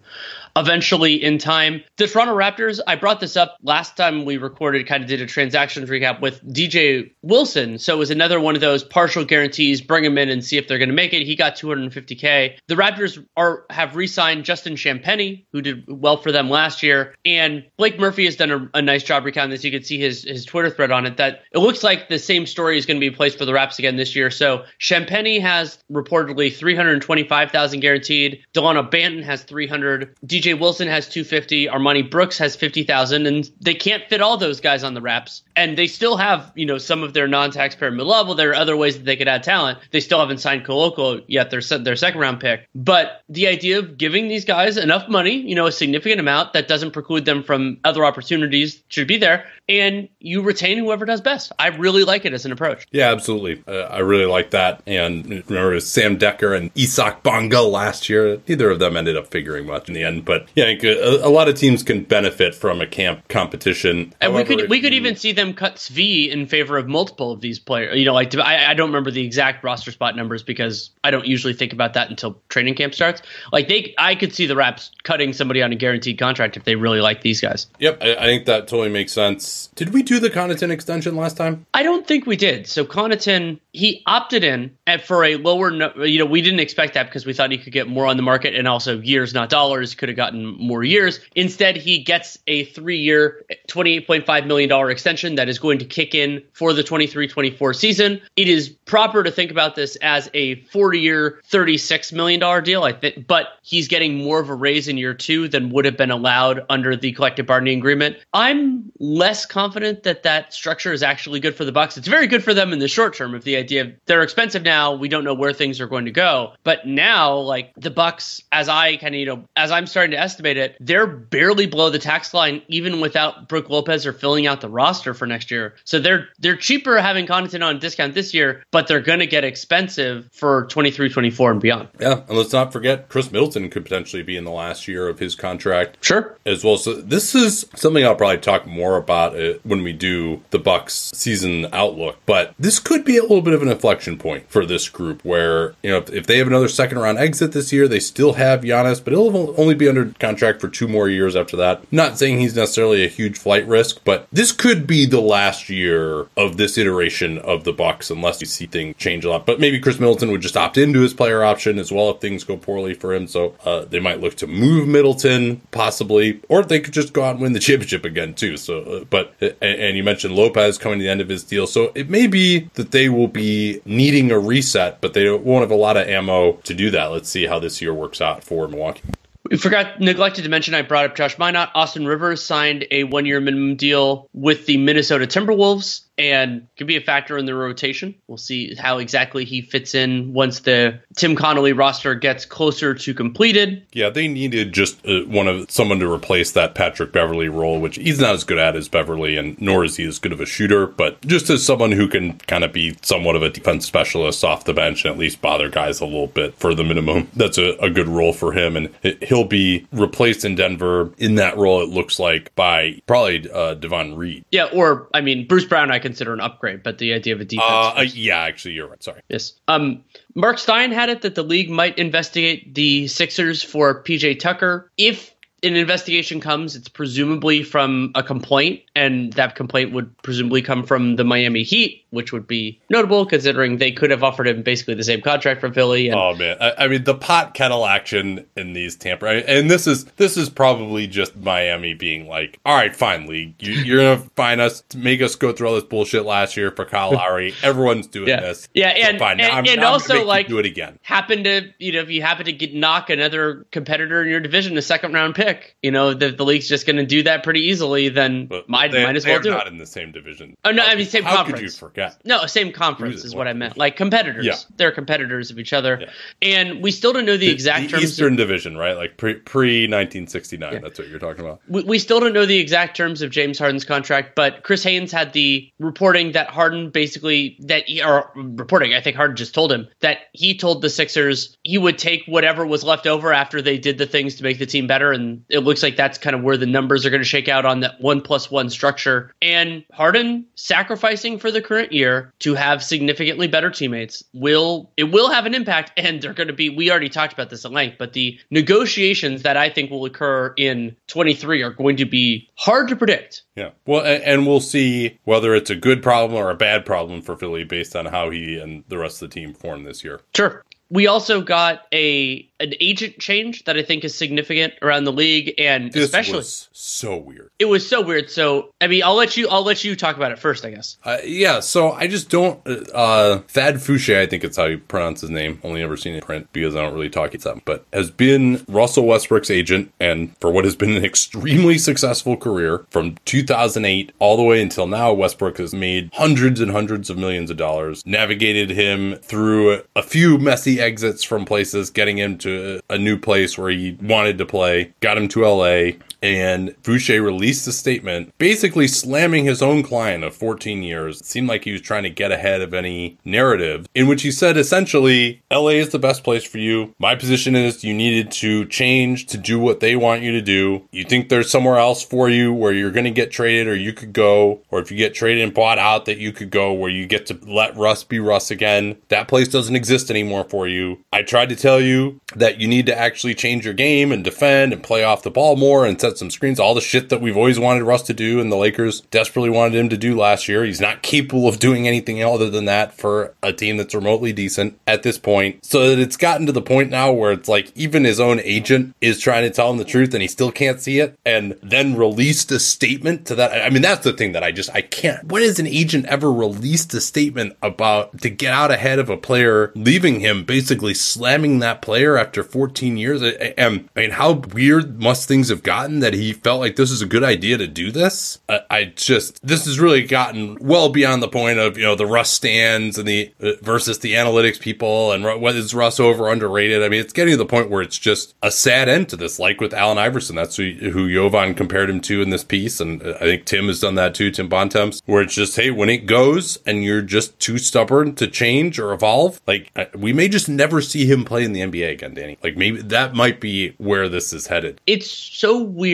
[0.56, 1.82] eventually in time.
[1.96, 5.26] The Toronto Raptors, I brought this up last time we recorded, kind of did a
[5.26, 7.78] transactions recap with DJ Wilson.
[7.78, 10.68] So it was another one of those partial guarantees, bring him in and see if
[10.68, 11.22] they're going to make it.
[11.22, 12.58] He got 250K.
[12.66, 17.14] The Raptors are have re signed Justin Champagnie, who did well for them last year.
[17.24, 19.64] And Blake Murphy has done a, a nice job recounting this.
[19.64, 22.46] You can see his, his Twitter thread on it that it looks like the same
[22.46, 24.30] story is going to be placed for the Raps again this year.
[24.30, 28.44] So Champagnie has reportedly 325,000 guaranteed.
[28.52, 30.16] Delano Banton has 300.
[30.26, 31.66] DJ Wilson has 250.
[31.66, 33.26] Armoni Brooks has 50,000.
[33.26, 35.42] And they can't fit all those guys on the Raps.
[35.56, 38.34] And they still have, you know, some of their non-taxpayer mid-level.
[38.34, 39.78] There are other ways that they could add talent.
[39.90, 41.50] They still haven't signed Koloko yet.
[41.50, 42.68] Their their second round pick.
[42.74, 46.68] But the idea of giving these guys enough money, you know, a significant amount that
[46.68, 49.46] doesn't preclude them from other opportunities should be there.
[49.68, 51.52] And you retain whoever does best.
[51.58, 52.86] I really like it as an approach.
[52.90, 53.62] Yeah, absolutely.
[53.68, 54.82] Uh, I really like that.
[54.86, 58.40] And remember, Sam Dekker and Isaac Bonga last year.
[58.48, 60.24] Neither of them ended up figuring much in the end.
[60.30, 64.14] But yeah, a, a lot of teams can benefit from a camp competition.
[64.20, 67.32] And However, we could we could even see them cut Svi in favor of multiple
[67.32, 67.98] of these players.
[67.98, 71.26] You know, like I, I don't remember the exact roster spot numbers because I don't
[71.26, 73.22] usually think about that until training camp starts.
[73.50, 76.76] Like they, I could see the Raps cutting somebody on a guaranteed contract if they
[76.76, 77.66] really like these guys.
[77.80, 79.68] Yep, I, I think that totally makes sense.
[79.74, 81.66] Did we do the Connaughton extension last time?
[81.74, 82.68] I don't think we did.
[82.68, 85.72] So Connaughton, he opted in at for a lower.
[86.06, 88.22] You know, we didn't expect that because we thought he could get more on the
[88.22, 89.96] market and also years, not dollars.
[89.96, 91.18] Could have gotten more years.
[91.34, 96.14] Instead, he gets a twenty-eight point five million dollar extension that is going to kick
[96.14, 98.20] in for the 23-24 season.
[98.36, 102.82] It is proper to think about this as a four-year, thirty-six million dollar deal.
[102.82, 105.96] I think, but he's getting more of a raise in year two than would have
[105.96, 108.18] been allowed under the collective bargaining agreement.
[108.34, 111.96] I'm less confident that that structure is actually good for the Bucks.
[111.96, 113.34] It's very good for them in the short term.
[113.34, 116.10] If the idea of they're expensive now, we don't know where things are going to
[116.10, 116.52] go.
[116.62, 120.18] But now, like the Bucks, as I kind of you know, as I'm starting to
[120.18, 124.60] estimate it, they're barely below the tax line even without Brook Lopez or filling out
[124.60, 125.74] the roster for next year.
[125.84, 129.44] So they're they're cheaper having Connaughton on discount this year, but they're going to get
[129.44, 131.88] expensive for 23, 24 and beyond.
[131.98, 135.18] Yeah, and let's not forget Khris Middleton could potentially be in the last year of
[135.18, 136.04] his contract.
[136.04, 136.36] Sure.
[136.46, 136.76] As well.
[136.76, 141.10] So this is something I'll probably talk more about uh, when we do the Bucks
[141.14, 144.88] season outlook, but this could be a little bit of an inflection point for this
[144.88, 148.00] group where, you know, if, if they have another second round exit this year, they
[148.00, 151.90] still have Giannis, but it'll only be under contract for two more years after that.
[151.92, 156.26] Not saying he's necessarily a huge flight risk, but this could be the last year
[156.36, 159.46] of this iteration of the Bucks unless you see things change a lot.
[159.46, 162.44] But maybe Khris Middleton would just opt into his player option as well if things
[162.44, 163.26] go poorly for him.
[163.26, 167.32] So uh, they might look to move Middleton possibly, or they could just go out
[167.32, 168.56] and win the championship again too.
[168.56, 171.92] So, uh, but and you mentioned Lopez coming to the end of his deal, so
[171.94, 175.74] it may be that they will be needing a reset, but they won't have a
[175.74, 177.06] lot of ammo to do that.
[177.06, 179.02] Let's see how this year works out for Milwaukee.
[179.48, 181.70] We forgot, neglected to mention, I brought up Josh Minott.
[181.74, 186.96] Austin Rivers signed a one year minimum deal with the Minnesota Timberwolves and could be
[186.96, 188.14] a factor in the rotation.
[188.28, 193.14] We'll see how exactly he fits in once the Tim Connolly roster gets closer to
[193.14, 193.86] completed.
[193.92, 197.96] Yeah, they needed just uh, one of someone to replace that Patrick Beverley role, which
[197.96, 200.46] he's not as good at as Beverley, and nor is he as good of a
[200.46, 200.86] shooter.
[200.86, 204.64] But just as someone who can kind of be somewhat of a defense specialist off
[204.64, 207.76] the bench and at least bother guys a little bit for the minimum, that's a,
[207.80, 208.90] a good role for him, and
[209.22, 211.82] he'll be replaced in Denver in that role.
[211.82, 214.44] It looks like by probably uh, Davon Reed.
[214.50, 215.90] Yeah, or I mean Bruce Brown.
[215.90, 217.68] I can consider an upgrade, but the idea of a defense.
[217.68, 219.02] Uh, uh, yeah, actually, you're right.
[219.02, 219.22] Sorry.
[219.28, 219.54] Yes.
[219.68, 220.04] Um,
[220.34, 225.29] Mark Stein had it that the league might investigate the Sixers for PJ Tucker if
[225.62, 231.16] an investigation comes, it's presumably from a complaint, and that complaint would presumably come from
[231.16, 235.04] the Miami Heat, which would be notable considering they could have offered him basically the
[235.04, 236.08] same contract from Philly.
[236.08, 239.86] And- oh man, I, I, mean the pot kettle action in these Tampa, and this
[239.86, 244.30] is this is probably just Miami being like, all right, fine, league, you, are gonna
[244.36, 247.54] find us, make us go through all this bullshit last year for Kyle Lowry.
[247.62, 248.40] Everyone's doing yeah.
[248.40, 249.40] this, yeah, and so fine.
[249.40, 250.98] and, and also like do it again.
[251.02, 254.76] Happen to you know if you happen to get knock another competitor in your division
[254.78, 257.42] a second round pick pick, you know, the, the league's just going to do that
[257.42, 259.72] pretty easily, then But might, they, might as well do not it.
[259.72, 260.56] in the same division.
[260.64, 262.20] Oh, no, How I mean, same How could you forget?
[262.24, 263.76] No, same conference is what I meant.
[263.76, 264.46] Like competitors.
[264.46, 264.56] Yeah.
[264.76, 265.98] They're competitors of each other.
[266.00, 266.10] Yeah.
[266.42, 268.04] And we still don't know the, exact the terms.
[268.04, 268.96] Eastern Division, right?
[268.96, 270.72] Like pre pre 1969.
[270.72, 270.78] Yeah.
[270.80, 271.60] That's what you're talking about.
[271.68, 275.12] we, we still don't know the exact terms of James Harden's contract, but Chris Haynes
[275.12, 278.94] had the reporting that Harden basically that he, or reporting.
[278.94, 282.66] I think Harden just told him that he told the Sixers he would take whatever
[282.66, 285.60] was left over after they did the things to make the team better, and it
[285.60, 288.00] looks like that's kind of where the numbers are going to shake out on that
[288.00, 289.32] one plus one structure.
[289.40, 295.30] And Harden sacrificing for the current year to have significantly better teammates will it will
[295.30, 296.70] have an impact, and they're going to be.
[296.70, 300.52] We already talked about this at length, but the negotiations that I think will occur
[300.56, 303.42] in 23 are going to be hard to predict.
[303.56, 303.70] Yeah.
[303.86, 307.36] Well, and, and we'll see whether it's a good problem or a bad problem for
[307.36, 310.20] Philly based on how he and the rest of the team form this year.
[310.34, 310.64] Sure.
[310.90, 315.54] We also got a an agent change that I think is significant around the league,
[315.56, 317.48] and This especially was so weird.
[317.58, 318.28] it was so weird.
[318.30, 320.98] So I mean, I'll let you I'll let you talk about it first, I guess.
[321.04, 322.60] Uh, yeah, so I just don't.
[322.92, 325.58] Uh, Thad Foucher, I think it's how you pronounce his name.
[325.64, 327.60] Only ever seen it in print because I don't really talk it up.
[327.64, 332.84] But has been Russell Westbrook's agent, and for what has been an extremely successful career
[332.90, 337.50] from 2008 all the way until now, Westbrook has made hundreds and hundreds of millions
[337.50, 338.04] of dollars.
[338.04, 343.56] Navigated him through a few messy exits from places, getting him to a new place
[343.56, 344.92] where he wanted to play.
[345.00, 345.92] Got him to LA
[346.22, 351.20] and Foucher released a statement basically slamming his own client of 14 years.
[351.20, 354.30] It seemed like he was trying to get ahead of any narrative, in which he
[354.30, 356.94] said essentially, LA is the best place for you.
[356.98, 360.86] My position is you needed to change to do what they want you to do.
[360.90, 363.92] You think there's somewhere else for you where you're going to get traded or you
[363.92, 366.90] could go, or if you get traded and bought out, that you could go where
[366.90, 368.96] you get to let Russ be Russ again.
[369.08, 370.98] That place doesn't exist anymore for you.
[371.12, 374.72] I tried to tell you that you need to actually change your game and defend
[374.72, 377.36] and play off the ball more and set some screens, all the shit that we've
[377.36, 380.64] always wanted Russ to do and the Lakers desperately wanted him to do last year.
[380.64, 384.78] He's not capable of doing anything other than that for a team that's remotely decent
[384.86, 385.64] at this point.
[385.64, 388.94] So that it's gotten to the point now where it's like even his own agent
[389.00, 391.96] is trying to tell him the truth and he still can't see it and then
[391.96, 393.64] released a statement to that.
[393.64, 395.24] I mean, that's the thing that I just, I can't.
[395.24, 399.16] When has an agent ever released a statement about to get out ahead of a
[399.16, 403.22] player, leaving him basically slamming that player after 14 years?
[403.22, 407.02] I, I mean, how weird must things have gotten that he felt like this is
[407.02, 408.38] a good idea to do this?
[408.48, 412.06] I, I just, this has really gotten well beyond the point of, you know, the
[412.06, 416.82] Russ stands and the uh, versus the analytics people and what is Russ over underrated?
[416.82, 419.38] I mean, it's getting to the point where it's just a sad end to this,
[419.38, 420.36] like with Allen Iverson.
[420.36, 422.80] That's who, who Jovan compared him to in this piece.
[422.80, 425.88] And I think Tim has done that too, Tim Bontemps, where it's just, hey, when
[425.88, 430.28] it goes and you're just too stubborn to change or evolve, like uh, we may
[430.28, 432.38] just never see him play in the NBA again, Danny.
[432.42, 434.80] Like maybe that might be where this is headed.
[434.86, 435.89] It's so weird.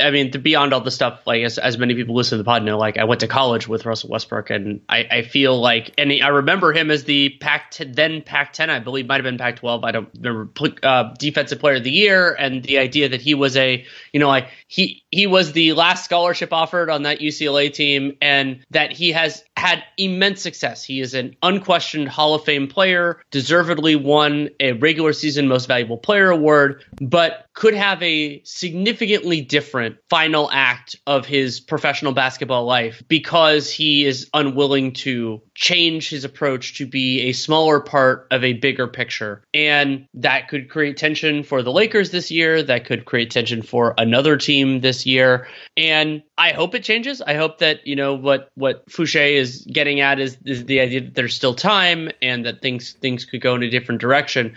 [0.00, 2.62] I mean, beyond all the stuff, like as, as many people listen to the pod
[2.62, 6.12] know, like I went to college with Russell Westbrook, and I, I feel like, and
[6.22, 9.56] I remember him as the Pac then Pac ten, I believe, might have been Pac
[9.56, 9.84] twelve.
[9.84, 10.50] I don't remember.
[10.82, 14.28] Uh, defensive Player of the Year, and the idea that he was a, you know,
[14.28, 19.12] like he he was the last scholarship offered on that UCLA team, and that he
[19.12, 20.82] has had immense success.
[20.84, 25.98] He is an unquestioned Hall of Fame player, deservedly won a regular season Most Valuable
[25.98, 33.02] Player award, but could have a significantly different final act of his professional basketball life
[33.08, 38.54] because he is unwilling to change his approach to be a smaller part of a
[38.54, 39.42] bigger picture.
[39.52, 42.62] And that could create tension for the Lakers this year.
[42.62, 45.46] That could create tension for another team this year.
[45.76, 47.20] And I hope it changes.
[47.20, 51.02] I hope that, you know, what, what Foucher is getting at is, is the idea
[51.02, 54.56] that there's still time and that things, things could go in a different direction.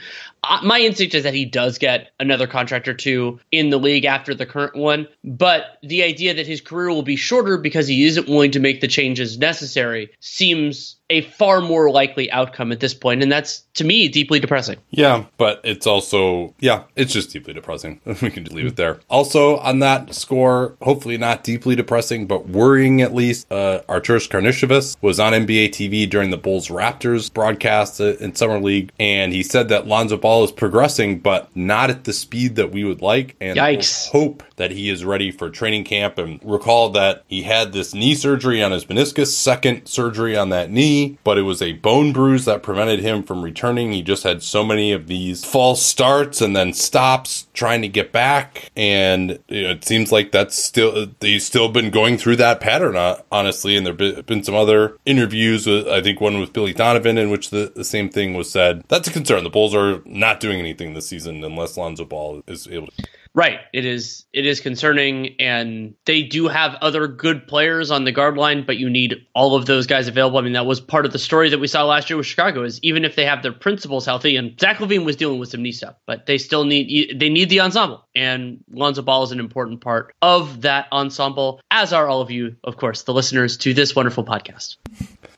[0.64, 4.34] My instinct is that he does get another contract or two in the league after
[4.34, 8.28] the current one, but the idea that his career will be shorter because he isn't
[8.28, 13.22] willing to make the changes necessary seems a far more likely outcome at this point,
[13.22, 14.78] and that's to me deeply depressing.
[14.90, 18.02] Yeah, but it's also yeah, it's just deeply depressing.
[18.06, 19.00] we can just leave it there.
[19.10, 23.52] Also on that score, hopefully not deeply depressing, but worrying at least.
[23.52, 28.60] Uh, Arturas Karnisovas was on NBA TV during the Bulls Raptors broadcast uh, in summer
[28.60, 32.72] league, and he said that Lonzo Ball is progressing, but not at the speed that
[32.72, 33.36] we would like.
[33.40, 34.10] And Yikes.
[34.10, 36.18] hope that he is ready for training camp.
[36.18, 40.72] And recall that he had this knee surgery on his meniscus, second surgery on that
[40.72, 43.92] knee, but it was a bone bruise that prevented him from returning.
[43.92, 48.12] He just had so many of these false starts and then stops trying to get
[48.12, 48.72] back.
[48.76, 53.76] And it seems like that's still, he's still been going through that pattern, uh, honestly.
[53.76, 57.30] And there have been some other interviews, with, I think one with Billy Donovan, in
[57.30, 58.84] which the, the same thing was said.
[58.88, 59.44] That's a concern.
[59.44, 63.08] The Bulls are not doing anything this season unless Lonzo Ball is able to.
[63.36, 63.60] Right.
[63.74, 68.38] It is it is concerning and they do have other good players on the guard
[68.38, 70.38] line, but you need all of those guys available.
[70.38, 72.64] I mean, that was part of the story that we saw last year with Chicago
[72.64, 75.62] is even if they have their principals healthy and Zach LaVine was dealing with some
[75.62, 78.06] knee stuff, but they still need they need the ensemble.
[78.16, 82.56] And Lonzo Ball is an important part of that ensemble, as are all of you,
[82.64, 84.78] of course, the listeners to this wonderful podcast.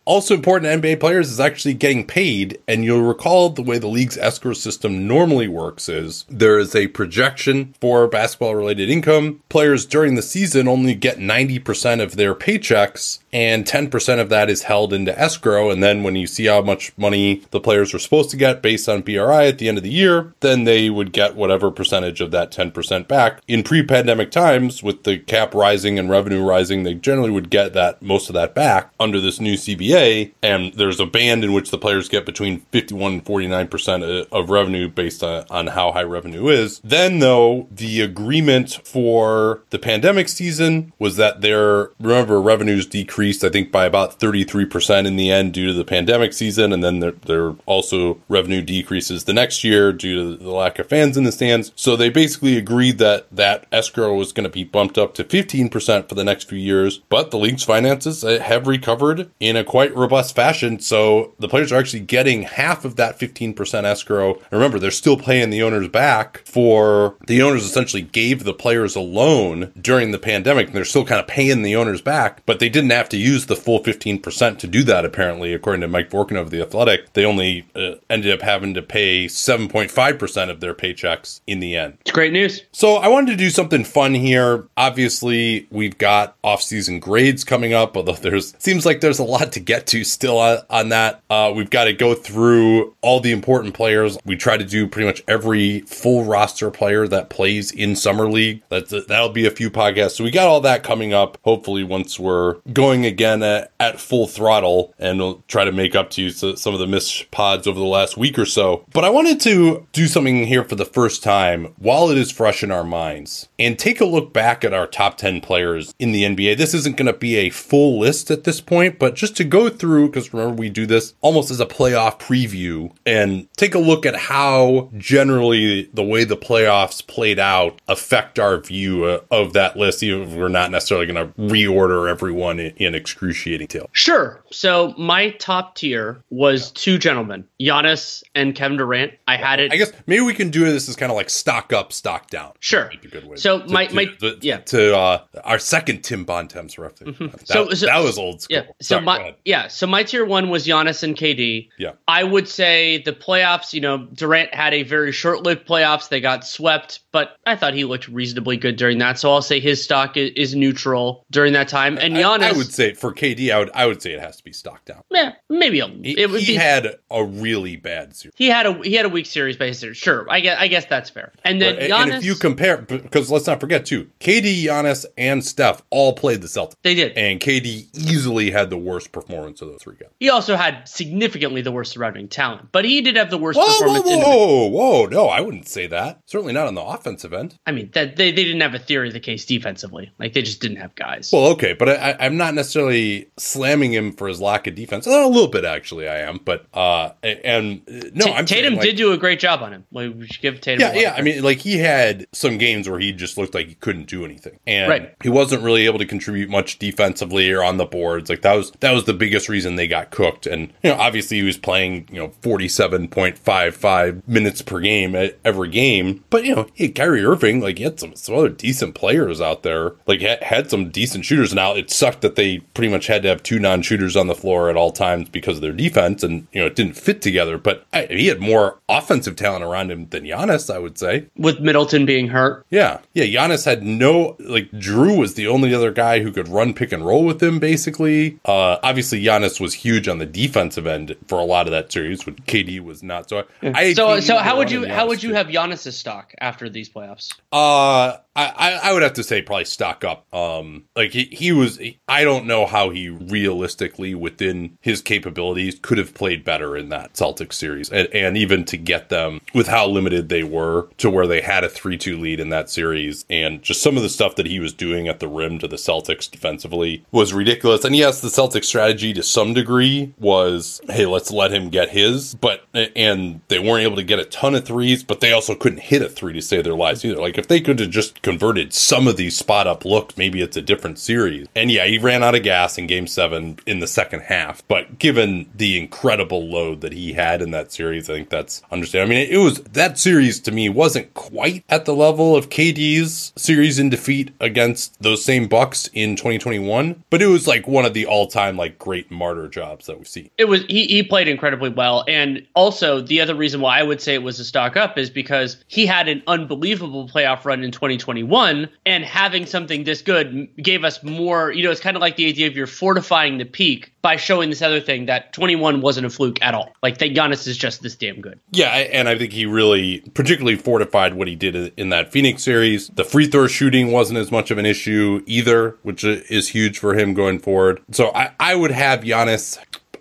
[0.07, 2.57] Also important to NBA players is actually getting paid.
[2.65, 6.87] And you'll recall the way the league's escrow system normally works is there is a
[6.87, 9.43] projection for basketball related income.
[9.49, 14.63] Players during the season only get 90% of their paychecks and 10% of that is
[14.63, 15.69] held into escrow.
[15.69, 18.87] And then when you see how much money the players are supposed to get based
[18.87, 22.31] on BRI at the end of the year, then they would get whatever percentage of
[22.31, 23.41] that 10% back.
[23.45, 27.73] In pre pandemic times, with the cap rising and revenue rising, they generally would get
[27.73, 29.96] that most of that back under this new CBA.
[30.43, 34.87] And there's a band in which the players get between 51 and 49% of revenue
[34.87, 36.79] based on, on how high revenue is.
[36.83, 43.49] Then, though, the agreement for the pandemic season was that their, remember, revenues decreased, I
[43.49, 46.71] think, by about 33% in the end due to the pandemic season.
[46.73, 51.17] And then there, also revenue decreases the next year due to the lack of fans
[51.17, 51.71] in the stands.
[51.75, 56.09] So they basically agreed that that escrow was going to be bumped up to 15%
[56.09, 56.99] for the next few years.
[57.09, 60.79] But the league's finances uh, have recovered in a quite robust fashion.
[60.79, 64.33] So the players are actually getting half of that 15% escrow.
[64.33, 68.95] And remember, they're still paying the owners back for the owners essentially gave the players
[68.95, 72.59] a loan during the pandemic and they're still kind of paying the owners back, but
[72.59, 76.09] they didn't have to use the full 15% to do that, apparently, according to Mike
[76.09, 77.13] Vorkunov of The Athletic.
[77.13, 81.97] They only uh, ended up having to pay 7.5% of their paychecks in the end.
[82.01, 82.63] It's great news.
[82.71, 84.67] So I wanted to do something fun here.
[84.75, 89.59] Obviously, we've got off-season grades coming up, although there's seems like there's a lot to
[89.59, 91.21] get to still on, on that.
[91.29, 94.17] Uh, we've got to go through all the important players.
[94.25, 98.63] We try to do pretty much every full roster player that plays in summer league.
[98.69, 100.11] That's that'll be a few podcasts.
[100.11, 101.37] So we got all that coming up.
[101.43, 106.09] Hopefully, once we're going again at, at full throttle, and we'll try to make up
[106.11, 108.85] to you some of the missed pods over the last week or so.
[108.93, 112.63] But I wanted to do something here for the first time while it is fresh
[112.63, 116.23] in our minds and take a look back at our top 10 players in the
[116.23, 116.57] NBA.
[116.57, 119.56] This isn't going to be a full list at this point, but just to go
[119.69, 124.05] through, because remember, we do this almost as a playoff preview and take a look
[124.05, 129.75] at how generally the way the playoffs played out affect our view uh, of that
[129.75, 133.89] list, even if we're not necessarily going to reorder everyone in, in excruciating detail.
[133.91, 134.41] Sure.
[134.51, 139.13] So my top tier was two gentlemen, Giannis and Kevin Durant.
[139.27, 139.71] I had it.
[139.73, 142.51] I guess maybe we can do this as kind of like stock up, stock down.
[142.59, 142.89] Sure.
[143.01, 144.57] Be a good way So to- my to- my to- yeah.
[144.57, 147.17] to uh, our second Tim Bontemps reference.
[147.17, 148.57] That, So- so- that was old school.
[148.57, 148.63] Yeah.
[148.81, 149.35] So Sorry, my.
[149.47, 149.67] Yeah.
[149.69, 151.69] So my tier one was Giannis and KD.
[151.79, 151.93] Yeah.
[152.07, 153.73] I would say the playoffs.
[153.73, 156.09] You know, Durant had a very short-lived playoffs.
[156.09, 159.17] They got swept, but I thought he looked reasonably good during that.
[159.19, 161.97] So I'll say his stock is, is neutral during that time.
[161.97, 164.35] And I- Giannis, I, would say for KD, I would I would say it has
[164.37, 165.01] to be stock down.
[165.09, 166.55] yeah, maybe a, He, it would he be.
[166.55, 168.33] had a really bad series.
[168.37, 169.95] he had a he had a weak series by his series.
[169.97, 171.31] Sure, I guess I guess that's fair.
[171.45, 175.05] And then And- Giannis, and if you compare, because let's not forget too, KD, Giannis,
[175.17, 177.13] and Steph all played the Celtics, they did.
[177.17, 180.09] and KD easily had the worst performance of those three guys.
[180.19, 183.65] He also had significantly the worst surrounding talent, but he did have the worst Whoa,
[183.65, 184.05] whoa, performance.
[184.07, 184.35] individually.
[184.37, 185.05] whoa, whoa!
[185.07, 186.19] No, I wouldn't say that.
[186.25, 187.55] Certainly not on the offensive end.
[187.65, 190.11] I mean, that they, they didn't have a theory of the case defensively.
[190.19, 191.29] Like they just didn't have guys.
[191.31, 195.05] Well, okay, but I, I, I'm not necessarily slamming him for his lack of defense.
[195.07, 196.39] A little bit, actually, I am.
[196.43, 199.61] But uh, and uh, no, Ta- I'm saying, Tatum like- did do a great job
[199.61, 199.85] on him.
[199.91, 200.81] Like, we should give Tatum.
[200.95, 201.15] Yeah, yeah.
[201.17, 204.23] I mean, like he had some games where he just looked like he couldn't do
[204.25, 205.15] anything, and Right.
[205.23, 208.29] he wasn't really able to contribute much defensively or on the boards.
[208.29, 210.47] Like that was that was the biggest reason they got cooked.
[210.47, 214.61] And you know, obviously he was playing you know forty seven point five five minutes
[214.61, 216.23] per game at every game.
[216.29, 217.59] But you know, he had Kyrie Irving.
[217.59, 219.95] Like he had some some other decent players out there.
[220.05, 221.53] Like had, had some decent shooters.
[221.53, 224.35] Now it sucked that they pretty much had to have two non shooters on the
[224.35, 227.57] floor at all times because of their defense, and you know it didn't fit together.
[227.57, 231.27] But I, he had more offensive talent around him than Giannis, I would say.
[231.35, 232.99] with Middleton being hurt, Yeah.
[233.13, 233.25] Yeah.
[233.25, 237.05] Giannis had no, like, Drew was the only other guy who could run pick and
[237.05, 238.39] roll with him, basically.
[238.45, 242.23] Uh, obviously, Giannis was huge on the defensive end for a lot of that series,
[242.23, 243.29] but KD was not.
[243.29, 246.33] So I, I so KD so how would you how would you have Giannis's stock
[246.39, 247.33] after these playoffs?
[247.51, 250.31] Uh, I, I I would have to say probably stock up.
[250.33, 255.97] Um, like he, he was, I don't know how he realistically within his capabilities could
[255.97, 259.87] have played better in that Celtics series, and, and even to get them with how
[259.87, 263.81] limited they were to where they had a three-two lead in that series, and just
[263.81, 267.05] some of the stuff that he was doing at the rim to the Celtics defensively
[267.11, 267.83] was ridiculous.
[267.83, 271.89] And yes, the Celtics strategy strategy to some degree was, hey, let's let him get
[271.89, 275.55] his, but and they weren't able to get a ton of threes, but they also
[275.55, 277.19] couldn't hit a three to save their lives either.
[277.19, 280.57] Like if they could have just converted some of these spot up looks, maybe it's
[280.57, 281.47] a different series.
[281.55, 284.99] And yeah, he ran out of gas in game seven in the second half, but
[284.99, 289.13] given the incredible load that he had in that series, I think that's understandable.
[289.13, 293.33] I mean, it was that series to me wasn't quite at the level of KD's
[293.35, 297.93] series in defeat against those same Bucks in 2021, but it was like one of
[297.93, 300.29] the all-time like great martyr jobs that we've seen.
[300.37, 304.01] It was he he played incredibly well, and also the other reason why I would
[304.01, 307.71] say it was a stock up is because he had an unbelievable playoff run in
[307.71, 311.51] 2021, and having something this good gave us more.
[311.51, 314.49] You know, it's kind of like the idea of you're fortifying the peak by showing
[314.49, 316.71] this other thing that 21 wasn't a fluke at all.
[316.81, 318.39] Like, thank Giannis is just this damn good.
[318.51, 322.87] Yeah, and I think he really particularly fortified what he did in that Phoenix series.
[322.87, 326.97] The free throw shooting wasn't as much of an issue either, which is huge for
[326.97, 327.81] him going forward.
[327.91, 329.59] So I, I would have Giannis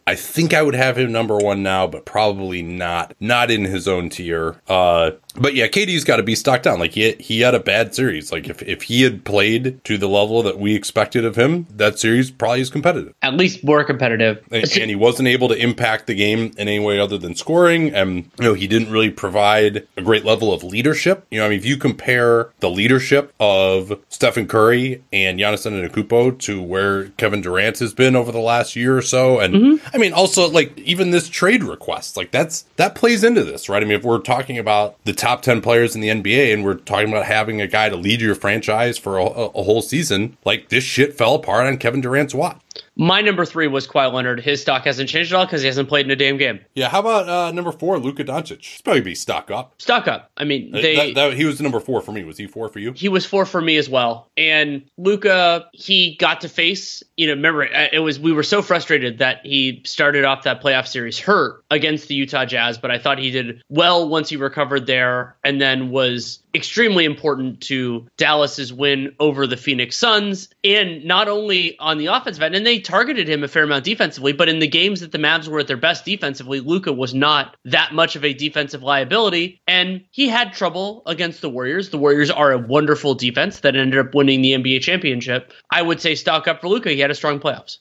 [0.09, 3.89] I think I would have him number one now, but probably not not in his
[3.89, 4.55] own tier.
[4.69, 6.79] Uh, but yeah, KD's got to be stocked down.
[6.79, 8.33] Like he he had a bad series.
[8.33, 11.99] Like if, if he had played to the level that we expected of him, that
[11.99, 13.15] series probably is competitive.
[13.23, 14.45] At least more competitive.
[14.51, 17.95] And, and, he wasn't able to impact the game in any way other than scoring.
[17.95, 21.27] And you know he didn't really provide a great level of leadership.
[21.31, 26.39] You know, I mean, if you compare the leadership of Stephen Curry and Giannis Antetokounmpo
[26.41, 29.87] to where Kevin Durant has been over the last year or so, and mm-hmm.
[29.95, 33.83] I mean, also like even this trade request, like that's that plays into this, right?
[33.83, 36.75] I mean, if we're talking about the top 10 players in the NBA and we're
[36.75, 40.69] talking about having a guy to lead your franchise for a, a whole season, like
[40.69, 42.61] this shit fell apart on Kevin Durant's watch.
[42.97, 44.41] My number three was Kawhi Leonard.
[44.41, 46.61] His stock hasn't changed at all because he hasn't played in a damn game.
[46.75, 48.65] Yeah, how about uh, number four, Luka Doncic?
[48.65, 49.75] He's probably be stock up.
[49.79, 50.31] Stock up.
[50.39, 52.25] I mean, they that, that, he was number four for me.
[52.25, 52.93] Was he four for you?
[52.93, 54.31] He was four for me as well.
[54.37, 57.03] And Luka, he got to face.
[57.17, 60.87] You know, remember it was we were so frustrated that he started off that playoff
[60.87, 64.87] series hurt against the Utah Jazz, but I thought he did well once he recovered
[64.87, 71.29] there, and then was extremely important to Dallas's win over the Phoenix Suns, and not
[71.29, 74.59] only on the offensive end, and they targeted him a fair amount defensively, but in
[74.59, 78.17] the games that the Mavs were at their best defensively, Luka was not that much
[78.17, 81.91] of a defensive liability, and he had trouble against the Warriors.
[81.91, 85.53] The Warriors are a wonderful defense that ended up winning the NBA championship.
[85.71, 86.91] I would say stock up for Luka.
[86.91, 87.79] He had a strong playoffs.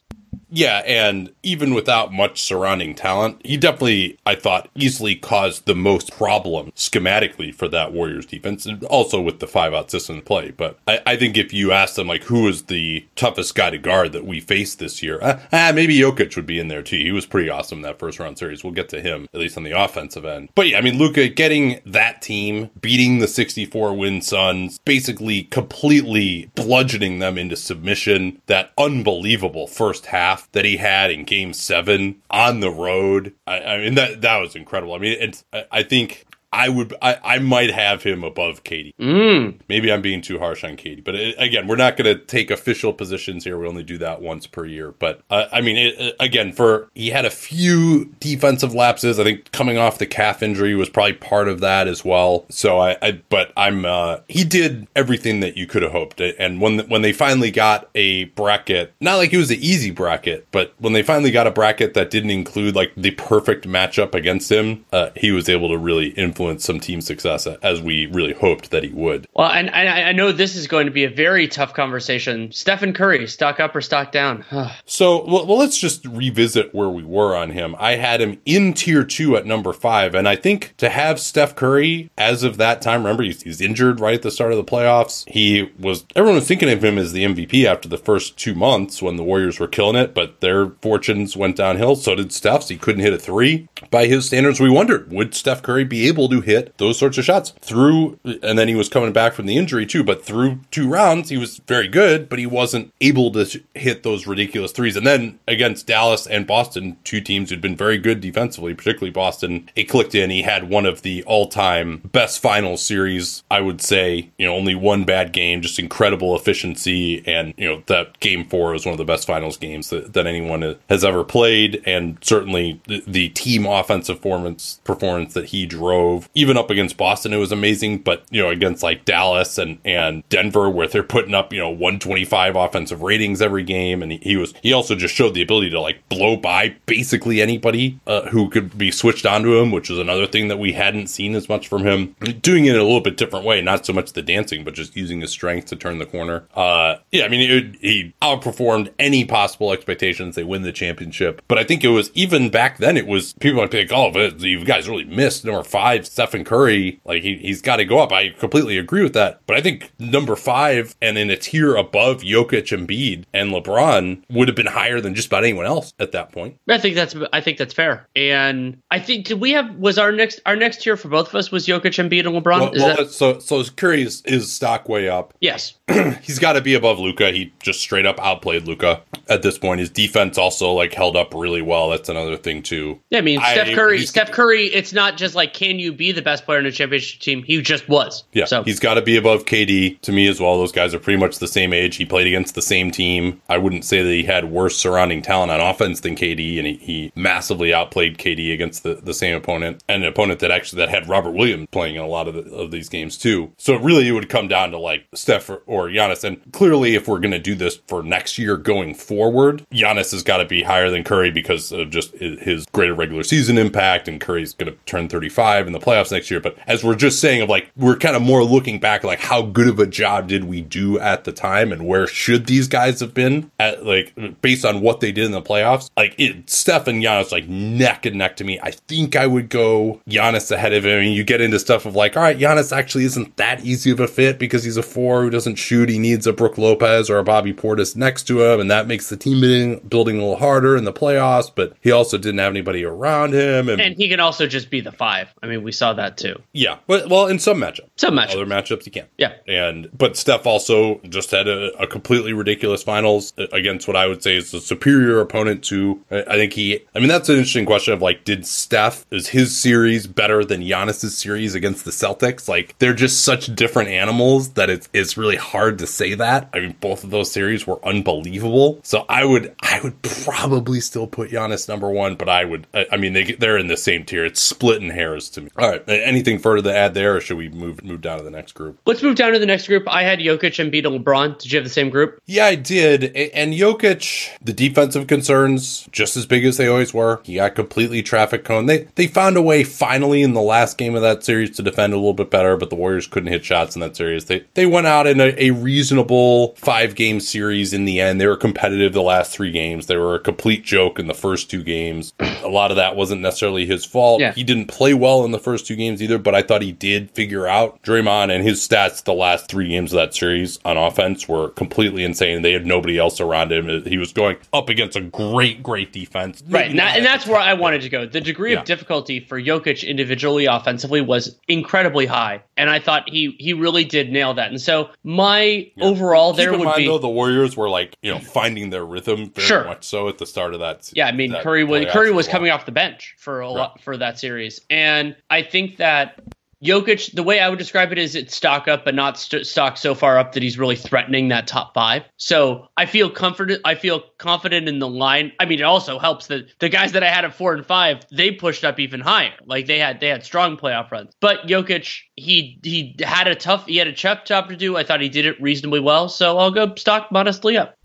[0.55, 6.13] Yeah, and even without much surrounding talent, he definitely, I thought, easily caused the most
[6.13, 10.51] problem schematically for that Warriors defense, and also with the five out system play.
[10.51, 13.77] But I, I think if you ask them, like, who is the toughest guy to
[13.77, 16.95] guard that we faced this year, uh, ah, maybe Jokic would be in there too.
[16.95, 18.63] He was pretty awesome in that first round series.
[18.63, 20.49] We'll get to him, at least on the offensive end.
[20.55, 26.49] But yeah, I mean, Luka getting that team, beating the 64 win Suns, basically completely
[26.55, 32.59] bludgeoning them into submission, that unbelievable first half that he had in Game Seven on
[32.59, 33.33] the road.
[33.45, 34.93] I, I mean that that was incredible.
[34.93, 36.25] I mean, it's I, I think
[36.55, 38.93] I would, I, I might have him above KD.
[38.97, 39.59] Mm.
[39.67, 42.49] Maybe I'm being too harsh on KD, but it, again, we're not going to take
[42.49, 43.57] official positions here.
[43.57, 44.93] We only do that once per year.
[44.97, 49.19] But uh, I mean, it, again, for he had a few defensive lapses.
[49.19, 52.45] I think coming off the calf injury was probably part of that as well.
[52.49, 56.21] So I, I but I'm, uh, he did everything that you could have hoped.
[56.21, 60.47] And when when they finally got a bracket, not like it was an easy bracket,
[60.51, 64.49] but when they finally got a bracket that didn't include like the perfect matchup against
[64.49, 68.33] him, uh, he was able to really influence influence some team success as we really
[68.33, 69.27] hoped that he would.
[69.33, 72.51] Well, and, and I know this is going to be a very tough conversation.
[72.51, 74.45] Stephen Curry, stock up or stock down?
[74.85, 77.75] so, well, let's just revisit where we were on him.
[77.79, 81.55] I had him in tier two at number five, and I think to have Steph
[81.55, 84.63] Curry as of that time, remember he's, he's injured right at the start of the
[84.63, 85.27] playoffs.
[85.29, 89.01] He was everyone was thinking of him as the MVP after the first two months
[89.01, 91.95] when the Warriors were killing it, but their fortunes went downhill.
[91.95, 92.69] So did Steph's.
[92.69, 94.59] He couldn't hit a three by his standards.
[94.59, 98.57] We wondered would Steph Curry be able to hit those sorts of shots through, and
[98.57, 100.03] then he was coming back from the injury too.
[100.03, 104.27] But through two rounds, he was very good, but he wasn't able to hit those
[104.27, 104.95] ridiculous threes.
[104.95, 109.69] And then against Dallas and Boston, two teams who'd been very good defensively, particularly Boston,
[109.75, 110.29] it clicked in.
[110.29, 114.29] He had one of the all-time best final series, I would say.
[114.38, 118.71] You know, only one bad game, just incredible efficiency, and you know that game four
[118.71, 122.79] was one of the best finals games that, that anyone has ever played, and certainly
[122.88, 126.30] the, the team offensive performance performance that he drove.
[126.34, 127.99] Even up against Boston, it was amazing.
[127.99, 131.69] But you know, against like Dallas and and Denver, where they're putting up you know
[131.69, 135.69] 125 offensive ratings every game, and he, he was he also just showed the ability
[135.71, 139.99] to like blow by basically anybody uh, who could be switched onto him, which is
[139.99, 142.15] another thing that we hadn't seen as much from him.
[142.41, 144.95] Doing it in a little bit different way, not so much the dancing, but just
[144.95, 146.45] using his strength to turn the corner.
[146.55, 150.36] Uh, yeah, I mean, it, he outperformed any possible expectations.
[150.36, 152.97] They win the championship, but I think it was even back then.
[152.97, 156.99] It was people might think, "Oh, but you guys really missed number five, Stephen Curry.
[157.05, 159.91] Like he, he's got to go up." I completely agree with that, but I think
[159.99, 165.01] number five and in a tier above Jokic, Embiid, and LeBron would have been higher
[165.01, 166.57] than just about anyone else at that point.
[166.70, 170.11] I think that's I think that's fair, and I think did we have was our
[170.11, 172.59] next our next tier for both of us was Jokic, Embiid, and LeBron.
[172.59, 175.34] Well, well that- so so Curry's his stock way up.
[175.45, 175.76] Yes,
[176.24, 177.32] he's got to be above Luka.
[177.32, 179.80] He just straight up outplayed Luka at this point.
[179.80, 181.91] His defense also like held up really well.
[181.91, 182.99] That's another thing too.
[183.11, 184.05] Yeah, I mean Steph Curry.
[184.05, 184.65] Steph Curry.
[184.65, 187.43] It's not just like can you be the best player in a championship team?
[187.43, 188.23] He just was.
[188.33, 190.57] Yeah, so he's got to be above KD to me as well.
[190.57, 191.95] Those guys are pretty much the same age.
[191.95, 193.41] He played against the same team.
[193.47, 196.73] I wouldn't say that he had worse surrounding talent on offense than KD, and he,
[196.75, 200.89] he massively outplayed KD against the, the same opponent and an opponent that actually that
[200.89, 203.51] had Robert Williams playing in a lot of the, of these games too.
[203.57, 206.23] So really, it would come down to like Steph or, or Giannis.
[206.23, 210.23] And clearly, if we're going to do this for next year going forward, Giannis has
[210.23, 214.07] got to be higher than Curry because of just his greater regular season impact.
[214.07, 216.39] And Curry's going to turn 35 in the playoffs next year.
[216.39, 219.41] But as we're just saying, of like, we're kind of more looking back, like, how
[219.41, 222.99] good of a job did we do at the time and where should these guys
[222.99, 225.89] have been at, like, based on what they did in the playoffs?
[225.97, 228.59] Like, it, Steph and Giannis, like, neck and neck to me.
[228.61, 230.99] I think I would go Giannis ahead of him.
[230.99, 233.99] Mean, you get into stuff of like, all right, Giannis actually isn't that easy of
[233.99, 235.89] a fit because he's a four who doesn't shoot.
[235.89, 239.09] He needs a Brook Lopez or a Bobby Portis next to him, and that makes
[239.09, 241.51] the team building a little harder in the playoffs.
[241.53, 244.82] But he also didn't have anybody around him, and, and he can also just be
[244.82, 245.34] the five.
[245.41, 246.41] I mean, we saw that too.
[246.53, 249.07] Yeah, but well, in some matchups, some matchups, other matchups, he can.
[249.17, 253.95] Yeah, and but Steph also just had a, a completely ridiculous finals uh, against what
[253.95, 256.03] I would say is a superior opponent to.
[256.11, 256.80] I think he.
[256.95, 260.61] I mean, that's an interesting question of like, did Steph is his series better than
[260.61, 262.47] Giannis's series against the Celtics?
[262.47, 266.49] Like, they're just such different animals that it's it's really hard to say that.
[266.53, 268.80] I mean, both of those series were unbelievable.
[268.84, 272.86] So I would I would probably still put Giannis number one, but I would I,
[272.93, 274.26] I mean they they're in the same tier.
[274.26, 275.49] It's splitting hairs to me.
[275.57, 278.32] All right, anything further to add there, or should we move move down to the
[278.32, 278.80] next group?
[278.86, 279.88] Let's move down to the next group.
[279.88, 281.38] I had Jokic Embiid LeBron.
[281.39, 282.20] Did you have the same group?
[282.26, 283.16] Yeah, I did.
[283.16, 287.22] And Jokic, the defensive concerns just as big as they always were.
[287.24, 288.66] He got completely traffic cone.
[288.66, 291.93] They they found a way finally in the last game of that series to defend
[291.93, 294.26] a little bit better, but the Warriors couldn't hit shots in that series.
[294.26, 298.20] They they went out in a, a reasonable five game series in the end.
[298.20, 299.88] They were competitive the last three games.
[299.88, 302.13] They were a complete joke in the first two games.
[302.20, 304.19] A lot of that wasn't necessarily his fault.
[304.19, 304.33] Yeah.
[304.33, 307.11] He didn't play well in the first two games either, but I thought he did
[307.11, 311.27] figure out Draymond and his stats the last three games of that series on offense
[311.27, 312.41] were completely insane.
[312.41, 313.83] They had nobody else around him.
[313.85, 316.43] He was going up against a great, great defense.
[316.49, 316.71] Right.
[316.71, 318.07] And, and that's where I wanted to go.
[318.07, 318.61] The degree yeah.
[318.61, 322.41] of difficulty for Jokic individually offensively was incredibly high.
[322.57, 324.49] And I thought he he really did nail that.
[324.49, 325.83] And so my yeah.
[325.83, 328.85] overall Keep there would mind, be though, the Warriors were like, you know, finding their
[328.85, 329.63] rhythm very sure.
[329.65, 332.49] much so at the start of that Yeah, I mean Curry was Curry was coming
[332.49, 333.53] off the bench for a right.
[333.53, 334.61] lot for that series.
[334.69, 336.19] And I think that
[336.63, 339.77] Jokic, the way I would describe it is it's stock up, but not st- stock
[339.77, 342.03] so far up that he's really threatening that top five.
[342.17, 343.61] So I feel comforted.
[343.65, 345.33] I feel confident in the line.
[345.39, 347.99] I mean, it also helps that the guys that I had at four and five,
[348.11, 349.33] they pushed up even higher.
[349.45, 351.13] Like they had, they had strong playoff runs.
[351.19, 354.77] But Jokic, he he had a tough, he had a tough job to do.
[354.77, 356.09] I thought he did it reasonably well.
[356.09, 357.75] So I'll go stock modestly up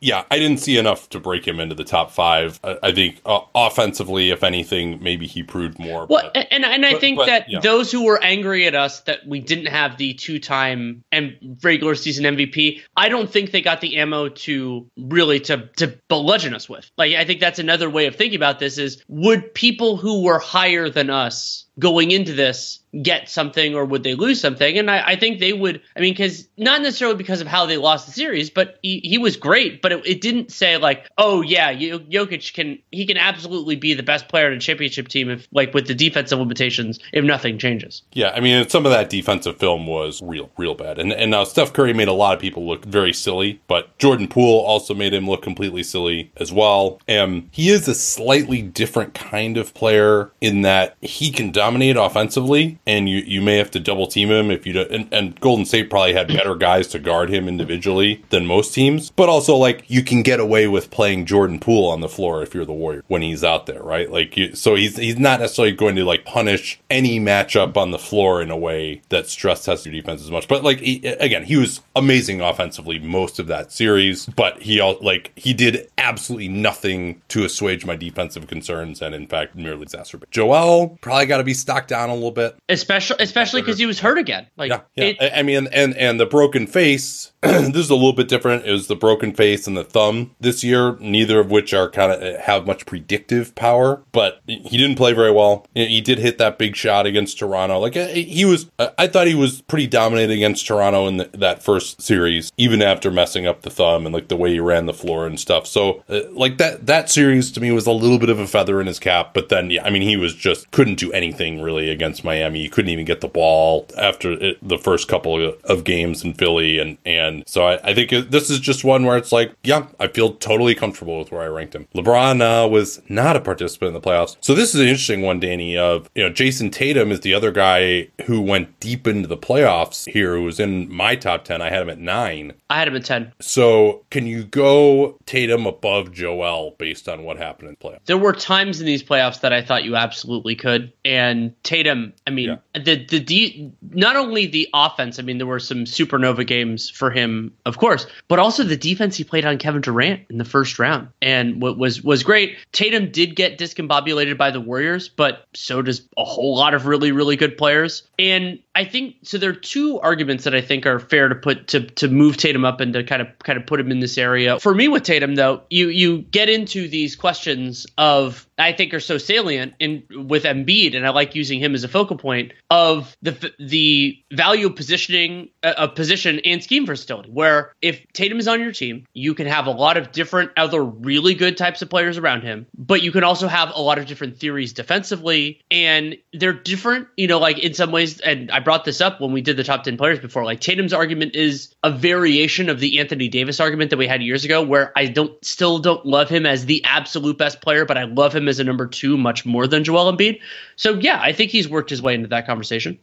[0.00, 2.60] yeah, I didn't see enough to break him into the top five.
[2.62, 6.06] I, I think uh, offensively, if anything, maybe he proved more.
[6.06, 7.60] Well, but, and and I but, think but, that yeah.
[7.60, 12.24] those who were angry at us that we didn't have the two-time and regular season
[12.24, 16.90] MVP, I don't think they got the ammo to really to to bludgeon us with.
[16.96, 20.38] Like, I think that's another way of thinking about this: is would people who were
[20.38, 24.78] higher than us going into this get something or would they lose something?
[24.78, 25.80] And I, I think they would.
[25.96, 29.18] I mean, because not necessarily because of how they lost the series, but he, he
[29.18, 29.82] was great.
[29.82, 34.02] But it, it, didn't say like, oh yeah, Jokic can he can absolutely be the
[34.02, 38.02] best player in a championship team if like with the defensive limitations if nothing changes.
[38.12, 40.98] Yeah, I mean, some of that defensive film was real, real bad.
[40.98, 44.28] And and now Steph Curry made a lot of people look very silly, but Jordan
[44.28, 47.00] Poole also made him look completely silly as well.
[47.06, 51.96] And he is a slightly different kind of player in that he can dominate dominate
[51.98, 55.38] offensively, and you, you may have to double team him if you do, and, and
[55.38, 59.10] Golden State probably had better guys to guard him individually than most teams.
[59.10, 62.54] But also, like you can get away with playing Jordan Poole on the floor if
[62.54, 64.10] you're the Warrior when he's out there, right?
[64.10, 67.98] Like you, so he's he's not necessarily going to like punish any matchup on the
[67.98, 70.48] floor in a way that stress tests your defense as much.
[70.48, 74.96] But like he, again, he was amazing offensively most of that series, but he all
[75.02, 80.30] like he did absolutely nothing to assuage my defensive concerns, and in fact, merely exacerbate.
[80.30, 84.00] Joel probably got to be stocked down a little bit, especially especially because he was
[84.00, 84.46] hurt again.
[84.56, 85.04] Like, yeah, yeah.
[85.04, 87.32] It, I mean, and and the broken face.
[87.40, 88.66] this is a little bit different.
[88.66, 92.10] It was the broken face and the thumb this year, neither of which are kind
[92.10, 94.02] of have much predictive power.
[94.10, 95.64] But he didn't play very well.
[95.72, 97.78] He did hit that big shot against Toronto.
[97.78, 101.30] Like uh, he was, uh, I thought he was pretty dominant against Toronto in the,
[101.34, 104.86] that first series, even after messing up the thumb and like the way he ran
[104.86, 105.68] the floor and stuff.
[105.68, 108.80] So uh, like that that series to me was a little bit of a feather
[108.80, 109.32] in his cap.
[109.32, 112.60] But then, yeah, I mean, he was just couldn't do anything really against Miami.
[112.60, 116.78] You couldn't even get the ball after it, the first couple of games in Philly
[116.78, 120.08] and and so I, I think this is just one where it's like, yeah, I
[120.08, 121.86] feel totally comfortable with where I ranked him.
[121.94, 124.36] LeBron uh, was not a participant in the playoffs.
[124.40, 127.50] So this is an interesting one, Danny, of, you know, Jayson Tatum is the other
[127.50, 131.62] guy who went deep into the playoffs here, who was in my top 10.
[131.62, 132.52] I had him at nine.
[132.70, 133.32] I had him at 10.
[133.40, 138.04] So can you go Tatum above Joel based on what happened in the playoffs?
[138.06, 140.92] There were times in these playoffs that I thought you absolutely could.
[141.04, 141.27] And
[141.62, 142.80] Tatum, I mean, yeah.
[142.80, 147.10] the, the, the, not only the offense, I mean, there were some supernova games for
[147.10, 150.78] him, of course, but also the defense he played on Kevin Durant in the first
[150.78, 152.56] round and what was was great.
[152.72, 157.12] Tatum did get discombobulated by the Warriors, but so does a whole lot of really
[157.12, 158.02] really good players.
[158.18, 159.38] And I think so.
[159.38, 162.64] There are two arguments that I think are fair to put to to move Tatum
[162.64, 164.60] up and to kind of kind of put him in this area.
[164.60, 169.00] For me with Tatum though, you you get into these questions of I think are
[169.00, 173.16] so salient in with Embiid, and I like using him as a focal point of
[173.20, 177.30] the the value of positioning uh, position and scheme versatility.
[177.30, 180.84] Where if Tatum is on your team, you can have a lot of different other
[180.84, 184.06] really good types of players around him, but you can also have a lot of
[184.06, 187.08] different theories defensively, and they're different.
[187.16, 189.64] You know, like in some ways, and I brought this up when we did the
[189.64, 190.44] top ten players before.
[190.44, 194.44] Like Tatum's argument is a variation of the Anthony Davis argument that we had years
[194.44, 198.04] ago, where I don't still don't love him as the absolute best player, but I
[198.04, 200.42] love him as a number two much more than Joel Embiid.
[200.76, 202.98] So yeah, I think he's worked his way into that conversation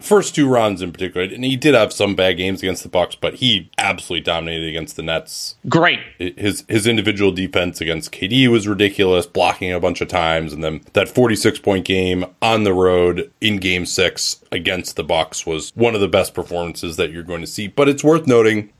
[0.00, 3.14] first two runs in particular, and he did have some bad games against the Bucks,
[3.14, 5.56] but he absolutely dominated against the Nets.
[5.68, 6.00] Great.
[6.18, 10.82] His his individual defense against KD was ridiculous, blocking a bunch of times, and then
[10.92, 15.94] that 46 point game on the road in Game Six against the Bucks was one
[15.94, 17.68] of the best performances that you're going to see.
[17.68, 18.72] But it's worth noting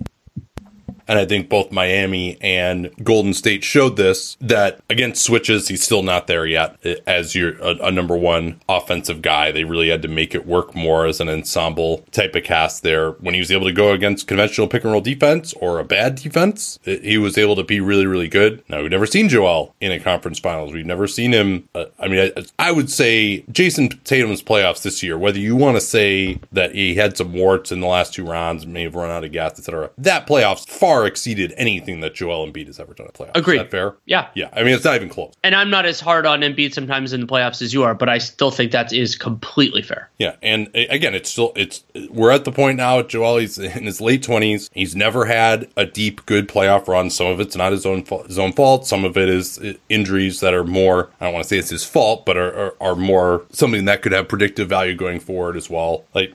[1.08, 6.02] and I think both Miami and Golden State showed this that against switches, he's still
[6.02, 9.50] not there yet as your a, a, number one offensive guy.
[9.50, 13.12] They really had to make it work more as an ensemble type of cast there.
[13.12, 16.16] When he was able to go against conventional pick and roll defense or a bad
[16.16, 18.62] defense, he was able to be really, really good.
[18.68, 20.72] Now, we've never seen Joel in a conference finals.
[20.72, 21.68] We've never seen him.
[21.74, 25.76] Uh, I mean, I, I would say Jayson Tatum's playoffs this year, whether you want
[25.76, 29.10] to say that he had some warts in the last two rounds, may have run
[29.10, 32.94] out of gas, etc., that playoffs far far exceeded anything that Joel Embiid has ever
[32.94, 33.36] done at playoffs.
[33.36, 33.56] Agreed.
[33.56, 33.94] Is that fair?
[34.06, 34.28] Yeah.
[34.34, 34.48] Yeah.
[34.52, 35.32] I mean, it's not even close.
[35.42, 38.08] And I'm not as hard on Embiid sometimes in the playoffs as you are, but
[38.08, 40.10] I still think that is completely fair.
[40.18, 40.36] Yeah.
[40.42, 44.22] And again, it's still, it's, we're at the point now, Joel, he's in his late
[44.22, 44.70] 20s.
[44.72, 47.10] He's never had a deep, good playoff run.
[47.10, 48.86] Some of it's not his own, his own fault.
[48.86, 51.84] Some of it is injuries that are more, I don't want to say it's his
[51.84, 55.70] fault, but are, are, are more something that could have predictive value going forward as
[55.70, 56.04] well.
[56.14, 56.34] Like,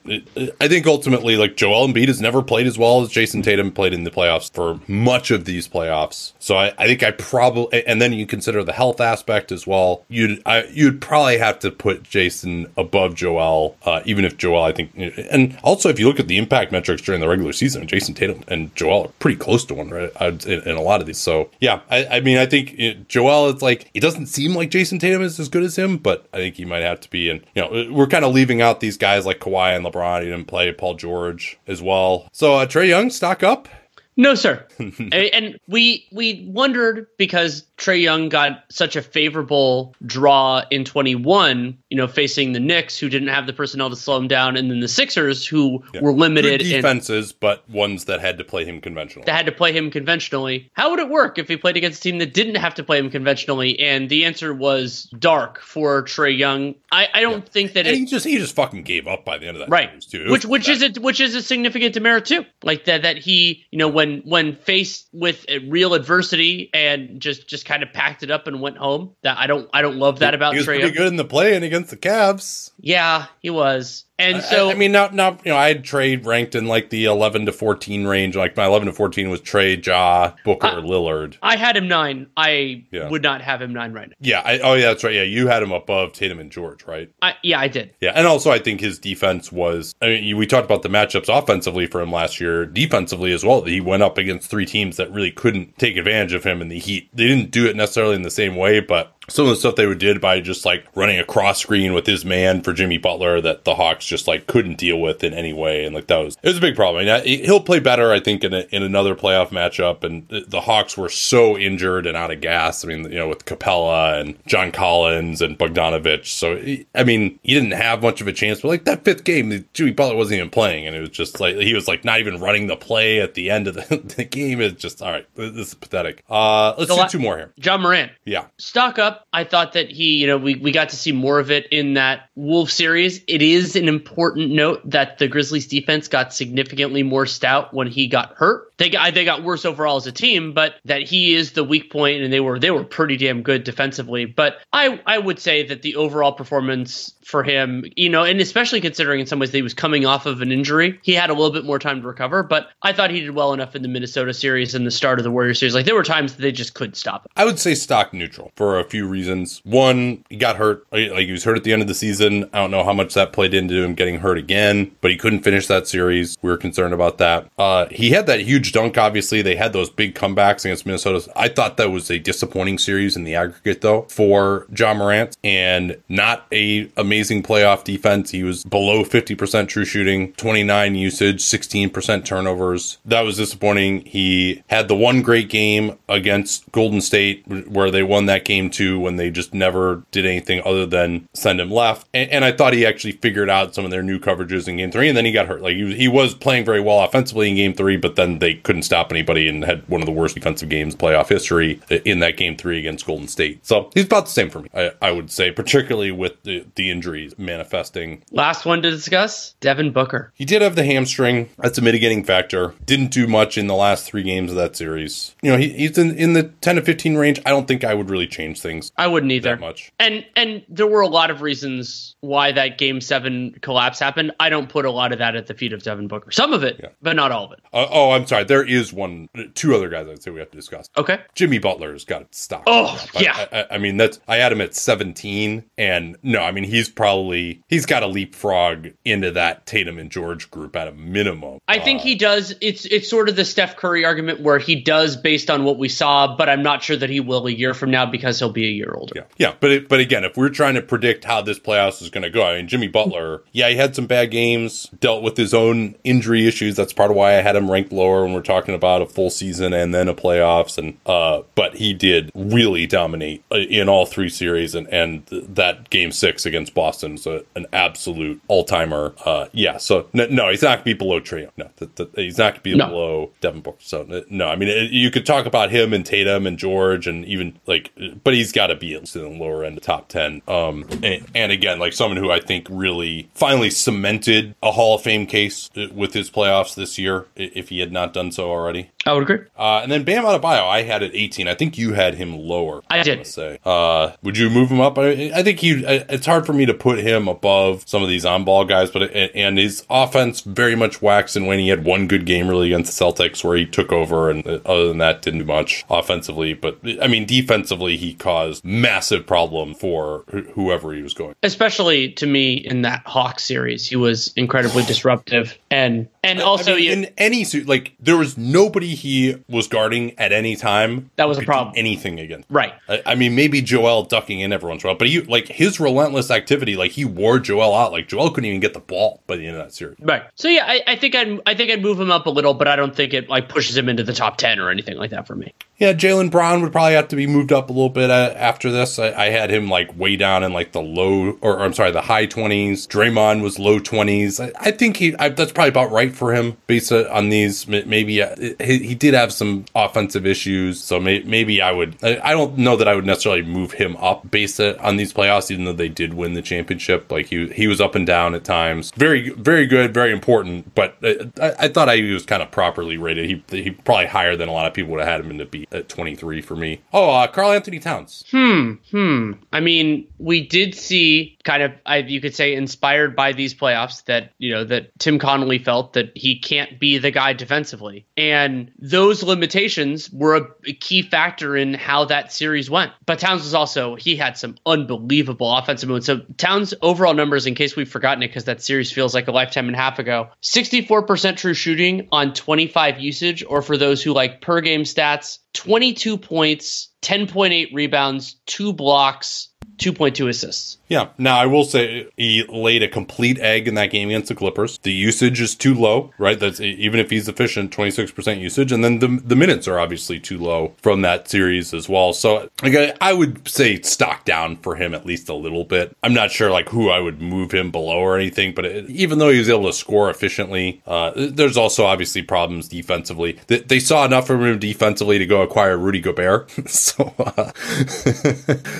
[0.61, 3.93] I think ultimately, like Joel Embiid has never played as well as Jayson Tatum played
[3.93, 6.33] in the playoffs for much of these playoffs.
[6.39, 10.03] So I, I think I probably, and then you consider the health aspect as well.
[10.07, 14.71] You'd I, you'd probably have to put Jayson above Joel, uh, even if Joel, I
[14.71, 18.15] think, and also if you look at the impact metrics during the regular season, Jayson
[18.15, 20.11] Tatum and Joel are pretty close to one, right?
[20.21, 21.17] In, in a lot of these.
[21.17, 24.69] So yeah, I, I mean, I think it, Joel, it's like it doesn't seem like
[24.69, 27.29] Jayson Tatum is as good as him, but I think he might have to be.
[27.29, 30.21] And you know, we're kind of leaving out these guys like Kawhi and LeBron.
[30.21, 32.27] He didn't play Paul George as well.
[32.31, 33.67] So uh, Trae Young, stock up.
[34.16, 34.66] No, sir.
[35.11, 41.97] and we we wondered because Trae Young got such a favorable draw in 21, you
[41.97, 44.79] know, facing the Knicks who didn't have the personnel to slow him down, and then
[44.79, 46.01] the Sixers who yeah.
[46.01, 49.25] were limited Good defenses, in, but ones that had to play him conventionally.
[49.25, 50.71] That had to play him conventionally.
[50.73, 52.99] How would it work if he played against a team that didn't have to play
[52.99, 53.77] him conventionally?
[53.79, 56.75] And the answer was dark for Trae Young.
[56.89, 57.51] I, I don't yeah.
[57.51, 59.69] think that it, he just he just fucking gave up by the end of that
[59.69, 59.99] right.
[59.99, 60.31] too.
[60.31, 60.81] Which which that.
[60.81, 62.45] is a which is a significant demerit too.
[62.63, 67.65] Like that that he you know when when faced with real adversity and just just
[67.65, 69.15] kind kind of packed it up and went home.
[69.24, 71.55] That I don't I don't love that about he was pretty good in the play
[71.55, 72.71] and against the Cavs.
[72.80, 74.05] Yeah, he was.
[74.20, 76.91] And so I, I mean, not not you know, I had trade ranked in like
[76.91, 78.36] the eleven to fourteen range.
[78.36, 81.38] Like my eleven to fourteen was Trae, Ja, Booker, I- Lillard.
[81.41, 82.28] I had him nine.
[82.38, 83.09] I Yeah.
[83.09, 84.16] would not have him nine right now.
[84.20, 85.16] Yeah, I, oh yeah, that's right.
[85.16, 87.11] Yeah, you had him above Tatum and George, right?
[87.24, 87.95] I, yeah, I did.
[88.01, 89.95] Yeah, and also I think his defense was.
[89.99, 93.64] I mean, we talked about the matchups offensively for him last year, defensively as well.
[93.64, 96.78] He went up against three teams that really couldn't take advantage of him in the
[96.80, 97.09] Heat.
[97.14, 99.88] They didn't do it necessarily in the same way, but some of the stuff they
[99.88, 103.39] would did by just like running a cross screen with his man for Jimmy Butler
[103.41, 106.38] that the Hawks just like couldn't deal with in any way, and like that was
[106.43, 107.07] it was a big problem.
[107.07, 110.03] I mean, he'll play better, I think, in a, in another playoff matchup.
[110.03, 112.84] And the, Hawks were so injured and out of gas.
[112.86, 116.28] I mean, you know, with Capela and John Collins and Bogdanovich.
[116.28, 116.57] So
[116.95, 118.61] I mean, he didn't have much of a chance.
[118.61, 121.55] But like that fifth game, Jimmy Butler wasn't even playing, and it was just like
[121.57, 124.61] he was like not even running the play at the end of the, the game.
[124.61, 125.28] It's just all right.
[125.36, 126.24] This is pathetic.
[126.30, 127.53] Uh, let's The do two more here.
[127.57, 128.11] Ja Morant.
[128.26, 128.45] Yeah.
[128.57, 129.12] stock up.
[129.32, 131.95] I thought that he, you know, we, we got to see more of it in
[131.95, 133.24] that Wolf series.
[133.28, 138.07] It is an important note that the Grizzlies defense got significantly more stout when he
[138.07, 138.74] got hurt.
[138.78, 141.91] They got they got worse overall as a team, but that he is the weak
[141.91, 144.26] point, and they were they were pretty damn good defensively.
[144.26, 148.82] But I I would say that the overall performance for him, you know, and especially
[148.82, 151.34] considering in some ways that he was coming off of an injury, he had a
[151.34, 152.43] little bit more time to recover.
[152.43, 155.24] But I thought he did well enough in the Minnesota series and the start of
[155.24, 155.74] the Warrior series.
[155.74, 157.32] Like there were times that they just couldn't stop him.
[157.36, 159.61] I would say stock neutral for a few reasons.
[159.63, 160.85] One, he got hurt.
[160.91, 162.49] Like like, he was hurt at the end of the season.
[162.53, 165.41] I don't know how much that played into him getting hurt again, but he couldn't
[165.43, 166.37] finish that series.
[166.41, 167.49] We were concerned about that.
[167.57, 168.97] Uh, he had that huge dunk.
[168.97, 171.31] Obviously, they had those big comebacks against Minnesota.
[171.35, 175.97] I thought that was a disappointing series in the aggregate, though, for Ja Morant, and
[176.09, 178.31] not a amazing playoff defense.
[178.31, 182.97] He was below fifty percent true shooting, twenty nine usage, sixteen percent turnovers.
[183.05, 184.01] That was disappointing.
[184.05, 188.69] He had the one great game against Golden State where they won that game
[188.99, 192.07] when they just never did anything other than send him left.
[192.14, 194.91] And, and I thought he actually figured out some of their new coverages in game
[194.91, 195.61] three, and then he got hurt.
[195.61, 198.56] Like he was, he was playing very well offensively in game three, but then they
[198.56, 202.38] couldn't stop anybody and had one of the worst defensive games playoff history in that
[202.38, 203.65] game three against Golden State.
[203.65, 206.91] So he's about the same for me, I, I would say, particularly with the, the
[206.91, 208.24] injuries manifesting.
[208.32, 210.32] Last one to discuss Devin Booker.
[210.36, 211.49] He did have the hamstring.
[211.57, 212.74] That's a mitigating factor.
[212.86, 215.36] Didn't do much in the last three games of that series.
[215.41, 217.41] You know, he, he's in, in the 10 to 15 range.
[217.45, 219.51] I don't think I would really change things I wouldn't either.
[219.51, 219.91] that much.
[219.99, 224.31] And and there were a lot of reasons why that game seven collapse happened.
[224.39, 226.31] I don't put a lot of that at the feet of Devin Booker.
[226.31, 227.60] Some of it, but not all of it.
[227.73, 228.43] Uh, oh, I'm sorry.
[228.43, 230.88] There is one, two other guys I'd say we have to discuss.
[230.97, 231.19] Okay.
[231.35, 232.64] Jimmy Butler's got to stop.
[232.68, 233.47] Oh, yeah.
[233.51, 236.89] I, I, I mean, that's I had him at 17, and no, I mean he's
[236.89, 241.60] probably he's got to leapfrog into that Tatum and George group at a minimum.
[241.68, 242.53] I think Uh, he does.
[242.61, 245.89] It's it's sort of the Steph Curry argument where he does based on what we
[245.89, 248.65] saw, but I'm not sure that he will a year from now because he'll be
[248.65, 249.13] a year older.
[249.15, 252.09] Yeah, yeah, but it, but again, if we're trying to predict how this playoffs is
[252.09, 255.37] going to go, I mean, Jimmy Butler, yeah, he had some bad games, dealt with
[255.37, 256.75] his own injury issues.
[256.75, 259.29] That's part of why I had him ranked lower when we're talking about a full
[259.29, 260.77] season and then a playoffs.
[260.77, 265.89] And uh, but he did really dominate uh, in all three series, and and that
[265.89, 269.13] game six against Boston is a, an absolute all timer.
[269.25, 271.49] Uh, yeah, so no, no, he's not going to be below Trae.
[271.57, 272.87] No, th- th- he's not going to be No.
[272.87, 273.77] below Devin Booker.
[273.79, 277.25] So no, I mean it, you could talk about him and Tatum and George and
[277.25, 277.91] even like,
[278.23, 280.41] but he's got to be in the lower end of top ten.
[280.48, 285.02] Um, and, and again, like someone who I think really finally cemented a Hall of
[285.02, 288.90] Fame case uh, with his playoffs this year, if he had not done so already.
[289.05, 289.45] I would agree.
[289.57, 291.47] Uh, and then Bam Adebayo, I had at 18.
[291.47, 292.81] I think you had him lower.
[292.89, 293.25] I did.
[293.27, 294.97] Say, uh, would you move him up?
[294.97, 295.85] I, I think he.
[295.85, 299.01] I- It's hard for me to put him above some of these on-ball guys, but
[299.03, 302.71] it, and his offense very much waxed and when he had one good game really
[302.73, 305.84] against the Celtics where he took over, and uh, other than that, didn't do much
[305.89, 306.53] offensively.
[306.53, 311.35] But I mean, defensively, he caused massive problem for wh- whoever he was going.
[311.43, 316.75] Especially to me in that Hawk series, he was incredibly disruptive and and also I
[316.75, 321.10] mean, you, in any suit, like there was nobody he was guarding at any time
[321.18, 321.74] That was a problem.
[321.78, 322.48] Anything against.
[322.49, 322.74] right.
[322.88, 325.48] I, I mean, maybe Joel ducking in every once in a while, but he like
[325.48, 327.91] his relentless activity, like he wore Joel out.
[327.91, 329.98] Like Joel couldn't even get the ball by the end of that series.
[329.99, 330.24] Right.
[330.36, 332.68] So yeah, I, I think I'd I think I'd move him up a little, but
[332.68, 335.28] I don't think it like pushes him into the top ten or anything like that
[335.28, 335.53] for me.
[335.77, 338.71] Yeah, Jaylen Brown would probably have to be moved up a little bit uh, after
[338.71, 338.99] this.
[338.99, 342.01] I, I had him like way down in like the low, or, I'm sorry, the
[342.01, 342.85] high twenties.
[342.85, 344.39] Draymond was low twenties.
[344.39, 347.67] I, I think he I, that's probably about right for him based on these.
[347.67, 352.01] Maybe uh, he, he did have some offensive issues, so may, maybe I would.
[352.03, 355.65] I, don't know that I would necessarily move him up based on these playoffs, even
[355.65, 357.11] though they did win the championship.
[357.11, 358.91] Like he he was up and down at times.
[358.95, 360.75] Very very good, very important.
[360.75, 363.25] But uh, I, thought I was kind of properly rated.
[363.25, 365.90] He he probably higher than a lot of people would have had him to at
[365.90, 366.81] 23 for me.
[366.94, 368.23] Oh, uh, Karl-Anthony Towns.
[368.31, 368.73] Hmm.
[368.91, 369.34] Hmm.
[369.52, 374.06] I mean, we did see kind of, I, you could say, inspired by these playoffs
[374.06, 378.72] that you know that Tim Connolly felt that he can't be the guy defensively, and
[378.80, 382.91] those limitations were a, a key factor in how that series went.
[383.06, 386.06] But Towns was also he had some unbelievable offensive moves.
[386.06, 389.32] So Towns' overall numbers, in case we've forgotten it, because that series feels like a
[389.32, 394.14] lifetime and a half ago, 64% true shooting on 25 usage, or for those who
[394.14, 400.78] like per game stats, 22 points, 10.8 rebounds, two blocks, 2.2 assists.
[400.94, 401.10] Yeah.
[401.18, 404.78] Now I will say he laid a complete egg in that game against the Clippers.
[404.78, 406.40] The usage is too low, right?
[406.40, 410.38] That's even if he's efficient, 26% usage, and then the the minutes are obviously too
[410.38, 412.14] low from that series as well.
[412.14, 415.98] So like, I would say stock down for him at least a little bit.
[416.03, 419.18] I'm not sure like who I would move him below or anything, but it, even
[419.18, 423.40] though he was able to score efficiently, uh, there's also obviously problems defensively.
[423.48, 427.34] They, they, saw enough from him defensively to go acquire Rudy Gobert, so uh,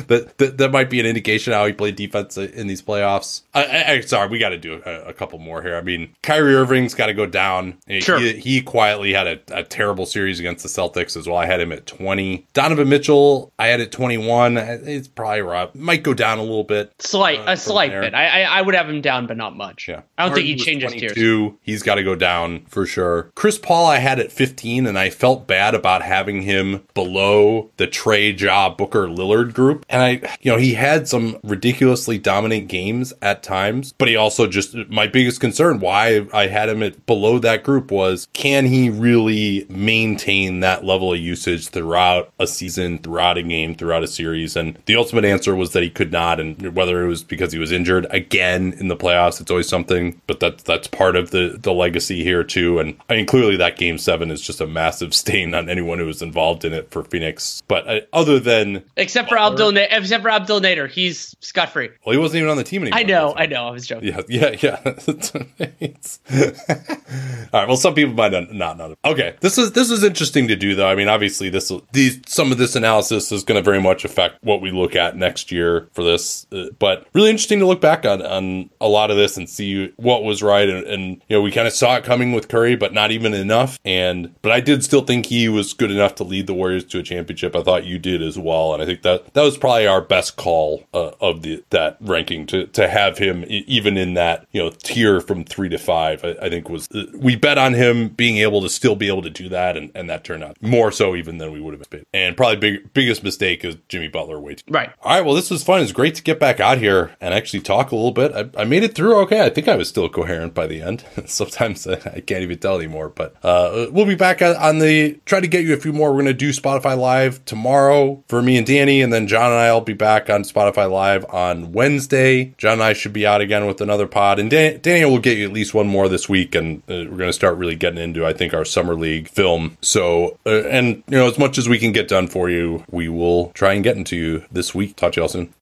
[0.06, 3.42] that, that that might be an indication how he played defense in these playoffs.
[3.54, 5.76] I, I sorry, we got to do a, a, couple more here.
[5.76, 7.78] I mean, Kyrie Irving's got to go down.
[8.00, 8.20] Sure.
[8.20, 11.38] He, he quietly had a, a, terrible series against the Celtics as well.
[11.38, 12.48] I had him at 20.
[12.54, 14.58] Donovan Mitchell, I had at 21.
[14.58, 15.74] It's probably rough.
[15.76, 16.94] Might go down a little bit.
[17.00, 18.02] Slight, uh, a slight there.
[18.02, 18.14] bit.
[18.14, 19.88] I, I, I would have him down, but not much.
[19.88, 20.02] Yeah.
[20.18, 21.54] I don't Harden think he changes tiers.
[21.62, 23.32] He's got to go down for sure.
[23.36, 27.88] Chris Paul, I had at 15, and I felt bad about having him below the
[27.88, 29.86] Trae Ja Booker Lillard group.
[29.90, 31.40] And I, you know, he had some
[31.84, 36.70] ridiculously dominant games at times, but he also just my biggest concern why I had
[36.70, 42.32] him at below that group was can he really maintain that level of usage throughout
[42.40, 44.56] a season, throughout a game, throughout a series?
[44.56, 47.60] And the ultimate answer was that he could not, and whether it was because he
[47.60, 50.22] was injured again in the playoffs, it's always something.
[50.26, 52.80] But that's that's part of the the legacy here too.
[52.80, 56.06] And I mean, clearly that game seven is just a massive stain on anyone who
[56.06, 57.62] was involved in it for Phoenix.
[57.68, 62.20] But uh, other than except for Abdel, except for Abdel Nader, he's scot Well, he
[62.20, 63.00] wasn't even on the team anymore.
[63.00, 63.68] I know, I know.
[63.68, 64.10] I was joking.
[64.10, 64.80] Yeah, yeah, yeah.
[67.54, 67.68] All right.
[67.68, 68.96] Well, some people might not know.
[69.06, 70.88] Okay, this is this is interesting to do, though.
[70.88, 74.44] I mean, obviously, this these some of this analysis is going to very much affect
[74.44, 76.48] what we look at next year for this.
[76.52, 79.94] Uh, but really interesting to look back on on a lot of this and see
[79.98, 80.70] what was right.
[80.70, 83.34] And, and you know, we kind of saw it coming with Curry, but not even
[83.34, 83.80] enough.
[83.86, 87.00] And but I did still think he was good enough to lead the Warriors to
[87.00, 87.56] a championship.
[87.56, 90.36] I thought you did as well, and I think that that was probably our best
[90.36, 94.70] call uh, of the that ranking to to have him even in that you know
[94.70, 96.24] tier from three to five.
[96.24, 99.30] I, I, think was we bet on him being able to still be able to
[99.30, 102.08] do that, and, and that turned out more so even than we would have expected.
[102.14, 104.64] And probably big biggest mistake is Jimmy Butler way too.
[104.70, 104.92] Right.
[105.02, 105.26] All right.
[105.26, 105.82] Well, this was fun.
[105.82, 108.32] It's great to get back out here and actually talk a little bit.
[108.34, 109.46] I, I made it through okay.
[109.46, 111.04] I think I was still coherent by the end.
[111.26, 113.10] Sometimes I can't even tell anymore.
[113.10, 116.10] But uh, we'll be back on the try to get you a few more.
[116.12, 119.60] We're going to do Spotify Live tomorrow for me and Danny, and then John and
[119.60, 122.54] I will be back on Spotify Live on Wednesday.
[122.58, 125.38] John and I should be out again with another pod, and Dan- Daniel will get
[125.38, 128.00] you at least one more this week, and uh, we're going to start really getting
[128.02, 129.78] into, I think, our summer league film.
[129.82, 133.08] So, uh, and you know, as much as we can get done for you, we
[133.10, 134.96] will try and get into you this week.
[134.96, 135.54] Talk to y'all soon.